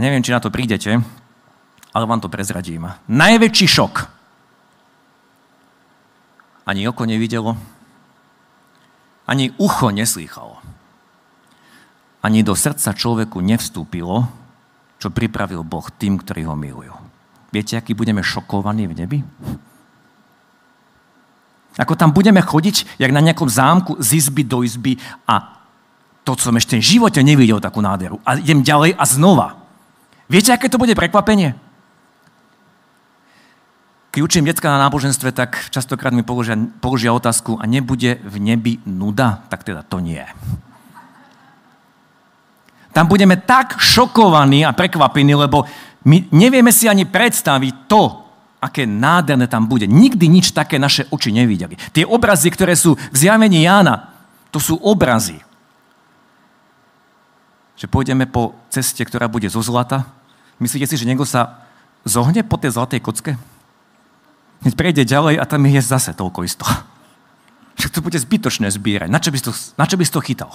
neviem, 0.00 0.24
či 0.24 0.32
na 0.34 0.40
to 0.40 0.48
prídete, 0.50 1.00
Ale 1.90 2.06
vám 2.06 2.22
to 2.22 2.30
prezradím. 2.30 2.86
Najväčší 3.10 3.66
šok. 3.66 3.94
Ani 6.70 6.86
oko 6.86 7.02
nevidelo, 7.02 7.58
ani 9.26 9.50
ucho 9.58 9.90
neslýchalo. 9.90 10.62
Ani 12.22 12.46
do 12.46 12.54
srdca 12.54 12.94
človeku 12.94 13.42
nevstúpilo, 13.42 14.28
čo 15.00 15.08
pripravil 15.08 15.66
Boh 15.66 15.86
tým, 15.90 16.20
ktorí 16.20 16.46
ho 16.46 16.54
milujú. 16.54 16.94
Viete, 17.50 17.74
aký 17.74 17.96
budeme 17.96 18.22
šokovaní 18.22 18.86
v 18.86 18.94
nebi? 18.94 19.18
Ako 21.80 21.96
tam 21.96 22.14
budeme 22.14 22.44
chodiť, 22.44 23.00
jak 23.00 23.10
na 23.10 23.24
nejakom 23.24 23.48
zámku 23.48 23.98
z 23.98 24.20
izby 24.20 24.42
do 24.44 24.62
izby 24.62 25.00
a 25.26 25.58
to 26.22 26.36
som 26.36 26.54
ešte 26.54 26.76
v 26.76 26.84
živote 26.84 27.24
nevidel 27.24 27.58
takú 27.58 27.80
nádheru. 27.80 28.20
A 28.22 28.36
idem 28.36 28.60
ďalej 28.60 28.94
a 28.94 29.04
znova. 29.08 29.59
Viete, 30.30 30.54
aké 30.54 30.70
to 30.70 30.78
bude 30.78 30.94
prekvapenie? 30.94 31.58
Keď 34.10 34.20
učím 34.22 34.46
detská 34.46 34.70
na 34.70 34.86
náboženstve, 34.86 35.34
tak 35.34 35.70
častokrát 35.74 36.14
mi 36.14 36.22
položia, 36.22 36.54
položia 36.78 37.10
otázku 37.10 37.58
a 37.58 37.66
nebude 37.66 38.22
v 38.22 38.36
nebi 38.38 38.78
nuda? 38.86 39.42
Tak 39.50 39.66
teda 39.66 39.82
to 39.82 39.98
nie. 39.98 40.22
Tam 42.90 43.06
budeme 43.06 43.38
tak 43.38 43.78
šokovaní 43.78 44.66
a 44.66 44.74
prekvapení, 44.74 45.34
lebo 45.34 45.62
my 46.06 46.30
nevieme 46.34 46.74
si 46.74 46.90
ani 46.90 47.06
predstaviť 47.06 47.74
to, 47.86 48.02
aké 48.58 48.82
nádherné 48.86 49.46
tam 49.46 49.70
bude. 49.70 49.86
Nikdy 49.86 50.26
nič 50.26 50.50
také 50.50 50.78
naše 50.78 51.06
oči 51.10 51.30
nevideli. 51.30 51.78
Tie 51.94 52.02
obrazy, 52.02 52.50
ktoré 52.50 52.74
sú 52.74 52.98
v 52.98 53.16
zjavení 53.16 53.62
Jána, 53.62 54.10
to 54.50 54.58
sú 54.58 54.74
obrazy. 54.82 55.38
Že 57.78 57.86
pôjdeme 57.88 58.26
po 58.26 58.58
ceste, 58.74 59.06
ktorá 59.06 59.30
bude 59.30 59.46
zo 59.46 59.62
zlata. 59.62 60.19
Myslíte 60.60 60.84
si, 60.84 61.00
že 61.00 61.08
niekto 61.08 61.24
sa 61.24 61.64
zohne 62.04 62.44
po 62.44 62.60
tej 62.60 62.76
zlatej 62.76 63.00
kocke? 63.00 63.32
Keď 64.60 64.72
prejde 64.76 65.08
ďalej 65.08 65.40
a 65.40 65.44
tam 65.48 65.64
je 65.64 65.80
zase 65.80 66.12
toľko 66.12 66.44
isto. 66.44 66.68
Však 67.80 67.96
to 67.96 68.04
bude 68.04 68.20
zbytočné 68.20 68.68
zbierať. 68.68 69.08
Na 69.08 69.16
čo 69.16 69.32
by 69.32 69.36
si 69.40 69.44
to, 69.48 69.52
na 69.80 69.88
čo 69.88 69.96
by 69.96 70.04
si 70.04 70.12
to 70.12 70.20
chytal? 70.20 70.52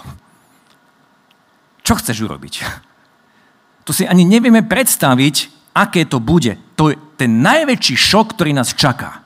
Čo 1.81 1.97
chceš 1.97 2.21
urobiť? 2.21 2.53
To 3.85 3.93
si 3.93 4.05
ani 4.05 4.25
nevieme 4.25 4.61
predstaviť, 4.61 5.49
aké 5.73 6.05
to 6.05 6.21
bude. 6.21 6.57
To 6.77 6.93
je 6.93 6.97
ten 7.17 7.41
najväčší 7.41 7.97
šok, 7.97 8.37
ktorý 8.37 8.53
nás 8.53 8.77
čaká. 8.77 9.25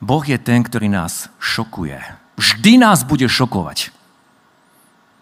Boh 0.00 0.24
je 0.24 0.40
ten, 0.40 0.64
ktorý 0.64 0.88
nás 0.88 1.28
šokuje. 1.36 2.00
Vždy 2.40 2.80
nás 2.80 3.04
bude 3.04 3.28
šokovať. 3.28 3.92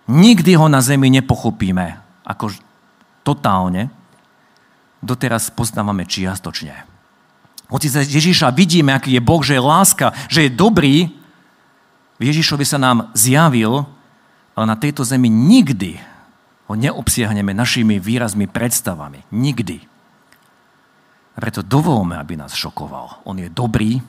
Nikdy 0.06 0.52
ho 0.54 0.70
na 0.70 0.78
zemi 0.78 1.10
nepochopíme 1.10 2.05
ako 2.26 2.50
totálne, 3.22 3.88
doteraz 4.98 5.54
poznávame 5.54 6.02
čiastočne. 6.02 6.82
Hoci 7.70 7.90
sa 7.90 8.02
Ježiša 8.02 8.50
vidíme, 8.54 8.94
aký 8.94 9.14
je 9.18 9.22
Boh, 9.22 9.42
že 9.42 9.58
je 9.58 9.62
láska, 9.62 10.14
že 10.26 10.46
je 10.46 10.50
dobrý, 10.50 11.10
v 12.16 12.22
Ježišovi 12.32 12.64
sa 12.64 12.80
nám 12.80 13.12
zjavil, 13.12 13.84
ale 14.56 14.64
na 14.66 14.76
tejto 14.78 15.04
zemi 15.04 15.28
nikdy 15.28 16.00
ho 16.66 16.74
neobsiahneme 16.74 17.52
našimi 17.52 18.00
výrazmi, 18.00 18.48
predstavami. 18.48 19.28
Nikdy. 19.30 19.76
A 21.36 21.38
preto 21.38 21.60
dovolme, 21.60 22.16
aby 22.16 22.40
nás 22.40 22.56
šokoval. 22.56 23.22
On 23.28 23.36
je 23.36 23.52
dobrý, 23.52 24.00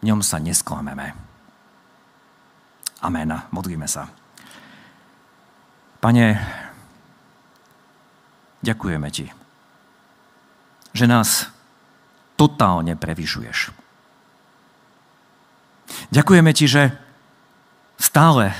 v 0.00 0.02
ňom 0.08 0.24
sa 0.24 0.40
nesklameme. 0.40 1.12
Amen. 3.04 3.30
Modlíme 3.52 3.84
sa. 3.84 4.08
Pane, 6.00 6.40
ďakujeme 8.60 9.08
Ti 9.10 9.40
že 10.94 11.06
nás 11.06 11.46
totálne 12.34 12.98
prevyšuješ. 12.98 13.70
Ďakujeme 16.10 16.50
ti, 16.54 16.66
že 16.70 16.94
stále, 17.98 18.54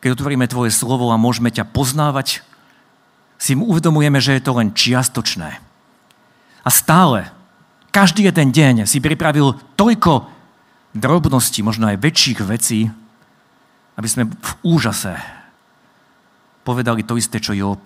keď 0.00 0.16
otvoríme 0.16 0.46
tvoje 0.48 0.72
slovo 0.72 1.08
a 1.12 1.20
môžeme 1.20 1.52
ťa 1.52 1.68
poznávať, 1.68 2.44
si 3.36 3.52
mu 3.52 3.68
uvedomujeme, 3.68 4.16
že 4.16 4.36
je 4.36 4.44
to 4.44 4.56
len 4.56 4.72
čiastočné. 4.72 5.60
A 6.64 6.68
stále, 6.72 7.28
každý 7.92 8.28
jeden 8.28 8.52
deň 8.52 8.88
si 8.88 9.00
pripravil 9.00 9.56
toľko 9.76 10.28
drobností, 10.96 11.60
možno 11.60 11.92
aj 11.92 12.00
väčších 12.00 12.40
vecí, 12.48 12.88
aby 13.96 14.08
sme 14.08 14.28
v 14.28 14.52
úžase 14.64 15.16
povedali 16.64 17.04
to 17.04 17.20
isté, 17.20 17.40
čo 17.40 17.52
Job. 17.52 17.84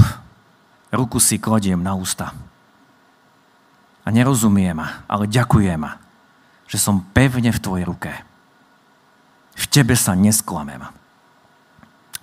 Ruku 0.90 1.22
si 1.22 1.38
kladiem 1.38 1.79
na 1.79 1.94
ústa 1.94 2.35
a 4.05 4.09
nerozumiem, 4.11 4.74
ale 5.07 5.31
ďakujem, 5.31 5.87
že 6.66 6.79
som 6.83 7.05
pevne 7.14 7.55
v 7.55 7.62
Tvojej 7.62 7.85
ruke. 7.87 8.12
V 9.55 9.64
Tebe 9.70 9.94
sa 9.94 10.16
nesklamem. 10.18 10.83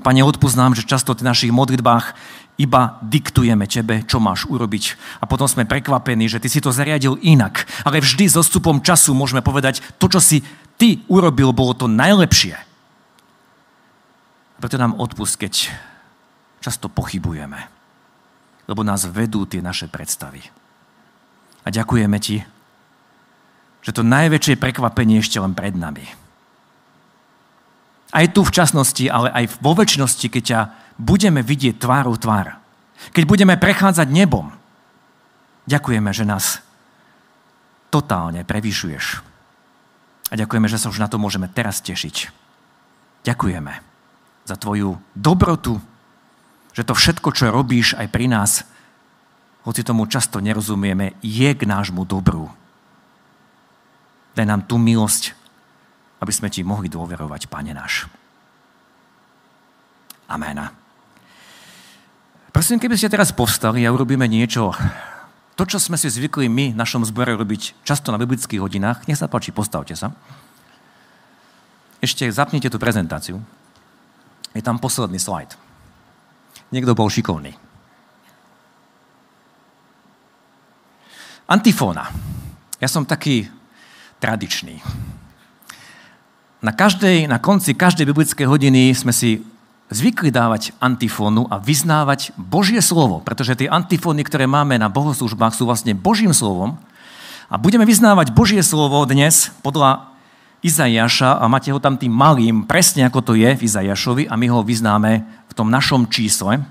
Pane, 0.03 0.21
odpoznám, 0.21 0.77
že 0.77 0.85
často 0.85 1.15
v 1.15 1.25
našich 1.25 1.53
modlitbách 1.53 2.13
iba 2.57 2.97
diktujeme 3.05 3.69
Tebe, 3.69 4.03
čo 4.03 4.17
máš 4.17 4.49
urobiť. 4.49 4.97
A 5.21 5.29
potom 5.29 5.45
sme 5.45 5.69
prekvapení, 5.69 6.25
že 6.25 6.41
Ty 6.41 6.49
si 6.49 6.59
to 6.59 6.73
zariadil 6.73 7.21
inak. 7.21 7.69
Ale 7.85 8.01
vždy 8.01 8.27
so 8.27 8.41
stupom 8.41 8.81
času 8.81 9.13
môžeme 9.13 9.45
povedať, 9.45 9.79
to, 10.01 10.09
čo 10.09 10.19
si 10.19 10.41
Ty 10.77 11.01
urobil, 11.09 11.53
bolo 11.53 11.77
to 11.77 11.85
najlepšie. 11.85 12.57
Preto 14.57 14.75
nám 14.81 14.97
odpust, 14.97 15.37
keď 15.37 15.69
často 16.61 16.89
pochybujeme. 16.89 17.76
Lebo 18.67 18.83
nás 18.83 19.07
vedú 19.07 19.47
tie 19.47 19.63
naše 19.63 19.87
predstavy. 19.87 20.43
A 21.63 21.71
ďakujeme 21.71 22.19
ti, 22.19 22.43
že 23.83 23.95
to 23.95 24.03
najväčšie 24.03 24.59
prekvapenie 24.59 25.23
ešte 25.23 25.39
len 25.39 25.55
pred 25.55 25.71
nami. 25.71 26.03
Aj 28.11 28.25
tu 28.31 28.43
v 28.43 28.51
časnosti, 28.51 29.07
ale 29.07 29.31
aj 29.31 29.59
vo 29.63 29.75
väčšnosti, 29.75 30.27
keď 30.27 30.43
ťa 30.43 30.59
budeme 30.99 31.39
vidieť 31.43 31.79
tvárou 31.79 32.15
tvár. 32.19 32.59
Keď 33.15 33.23
budeme 33.23 33.55
prechádzať 33.55 34.07
nebom. 34.11 34.51
Ďakujeme, 35.67 36.11
že 36.11 36.23
nás 36.23 36.63
totálne 37.91 38.43
prevyšuješ. 38.47 39.23
A 40.27 40.33
ďakujeme, 40.35 40.67
že 40.67 40.79
sa 40.79 40.91
už 40.91 40.99
na 40.99 41.07
to 41.07 41.19
môžeme 41.19 41.47
teraz 41.47 41.79
tešiť. 41.79 42.31
Ďakujeme 43.23 43.73
za 44.47 44.55
tvoju 44.55 44.99
dobrotu, 45.15 45.79
že 46.77 46.85
to 46.85 46.93
všetko, 46.93 47.33
čo 47.33 47.49
robíš 47.49 47.97
aj 47.97 48.05
pri 48.13 48.29
nás, 48.29 48.61
hoci 49.65 49.81
tomu 49.81 50.05
často 50.05 50.37
nerozumieme, 50.37 51.17
je 51.25 51.49
k 51.57 51.65
nášmu 51.65 52.05
dobru. 52.05 52.53
Daj 54.37 54.45
nám 54.45 54.61
tú 54.69 54.77
milosť, 54.77 55.33
aby 56.21 56.29
sme 56.29 56.53
ti 56.53 56.61
mohli 56.61 56.85
dôverovať, 56.85 57.49
Pane 57.49 57.73
náš. 57.73 58.05
Amen. 60.29 60.69
Prosím, 62.53 62.77
keby 62.77 62.93
ste 62.93 63.09
teraz 63.09 63.33
povstali 63.33 63.81
a 63.81 63.89
urobíme 63.89 64.29
niečo, 64.29 64.69
to, 65.57 65.65
čo 65.65 65.81
sme 65.81 65.97
si 65.97 66.13
zvykli 66.13 66.45
my 66.45 66.77
v 66.77 66.79
našom 66.79 67.01
zbore 67.01 67.33
robiť 67.33 67.81
často 67.81 68.13
na 68.13 68.21
biblických 68.21 68.61
hodinách, 68.61 69.09
nech 69.09 69.17
sa 69.17 69.25
páči, 69.25 69.49
postavte 69.49 69.97
sa. 69.97 70.13
Ešte 72.05 72.29
zapnite 72.29 72.69
tú 72.69 72.77
prezentáciu. 72.77 73.41
Je 74.53 74.61
tam 74.61 74.77
posledný 74.77 75.17
slajd. 75.17 75.66
Niekto 76.71 76.97
bol 76.97 77.07
šikovný. 77.07 77.55
Antifóna. 81.47 82.11
Ja 82.83 82.91
som 82.91 83.07
taký 83.07 83.47
tradičný. 84.19 84.83
Na, 86.59 86.75
každej, 86.75 87.31
na 87.31 87.39
konci 87.39 87.71
každej 87.71 88.09
biblickej 88.11 88.43
hodiny 88.43 88.91
sme 88.91 89.15
si 89.15 89.39
zvykli 89.87 90.27
dávať 90.27 90.75
antifónu 90.83 91.47
a 91.47 91.61
vyznávať 91.61 92.35
Božie 92.35 92.83
slovo, 92.83 93.23
pretože 93.23 93.55
tie 93.55 93.71
antifóny, 93.71 94.27
ktoré 94.27 94.43
máme 94.43 94.75
na 94.75 94.91
bohoslužbách, 94.91 95.55
sú 95.55 95.63
vlastne 95.63 95.95
Božím 95.95 96.35
slovom. 96.35 96.75
A 97.47 97.55
budeme 97.55 97.87
vyznávať 97.87 98.35
Božie 98.35 98.59
slovo 98.59 98.99
dnes 99.07 99.55
podľa 99.63 100.11
Izajaša 100.59 101.39
a 101.39 101.45
máte 101.47 101.71
ho 101.71 101.79
tam 101.79 101.95
tým 101.95 102.11
malým, 102.11 102.67
presne 102.67 103.07
ako 103.07 103.23
to 103.23 103.33
je 103.39 103.55
v 103.55 103.63
Izajašovi 103.63 104.27
a 104.27 104.35
my 104.35 104.47
ho 104.51 104.65
vyznáme 104.65 105.23
tom 105.57 105.73
našom 105.73 106.05
čísle. 106.13 106.61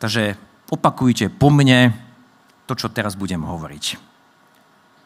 Takže 0.00 0.40
opakujte 0.72 1.28
po 1.28 1.52
mne, 1.52 1.92
to, 2.64 2.72
čo 2.72 2.88
teraz 2.88 3.12
budem 3.12 3.44
hovoriť. 3.44 4.00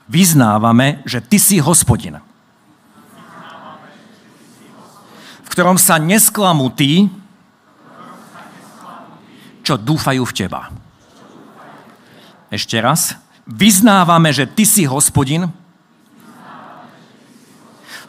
Vyznávame, 0.06 1.02
že 1.02 1.18
ty 1.18 1.42
si 1.42 1.58
hospodin, 1.58 2.22
v 5.42 5.48
ktorom 5.50 5.78
sa 5.78 5.98
nesklamú 5.98 6.70
tí, 6.74 7.10
čo 9.62 9.78
dúfajú 9.78 10.26
v 10.26 10.34
teba. 10.34 10.74
Ešte 12.50 12.82
raz. 12.82 13.14
Vyznávame, 13.46 14.34
že 14.34 14.46
ty 14.46 14.66
si 14.66 14.82
hospodin, 14.86 15.50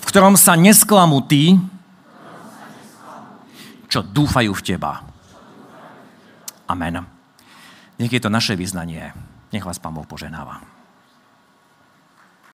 v 0.02 0.06
ktorom 0.06 0.34
sa 0.34 0.58
nesklamú 0.58 1.22
tí, 1.26 1.58
čo 3.94 4.02
dúfajú 4.02 4.58
v 4.58 4.66
teba. 4.66 5.06
Amen. 6.66 7.06
nech 8.02 8.10
je 8.10 8.18
to 8.18 8.34
naše 8.34 8.58
vyznanie. 8.58 9.14
Nech 9.54 9.62
vás 9.62 9.78
Pán 9.78 9.94
Boh 9.94 10.10
poženáva. 10.10 10.73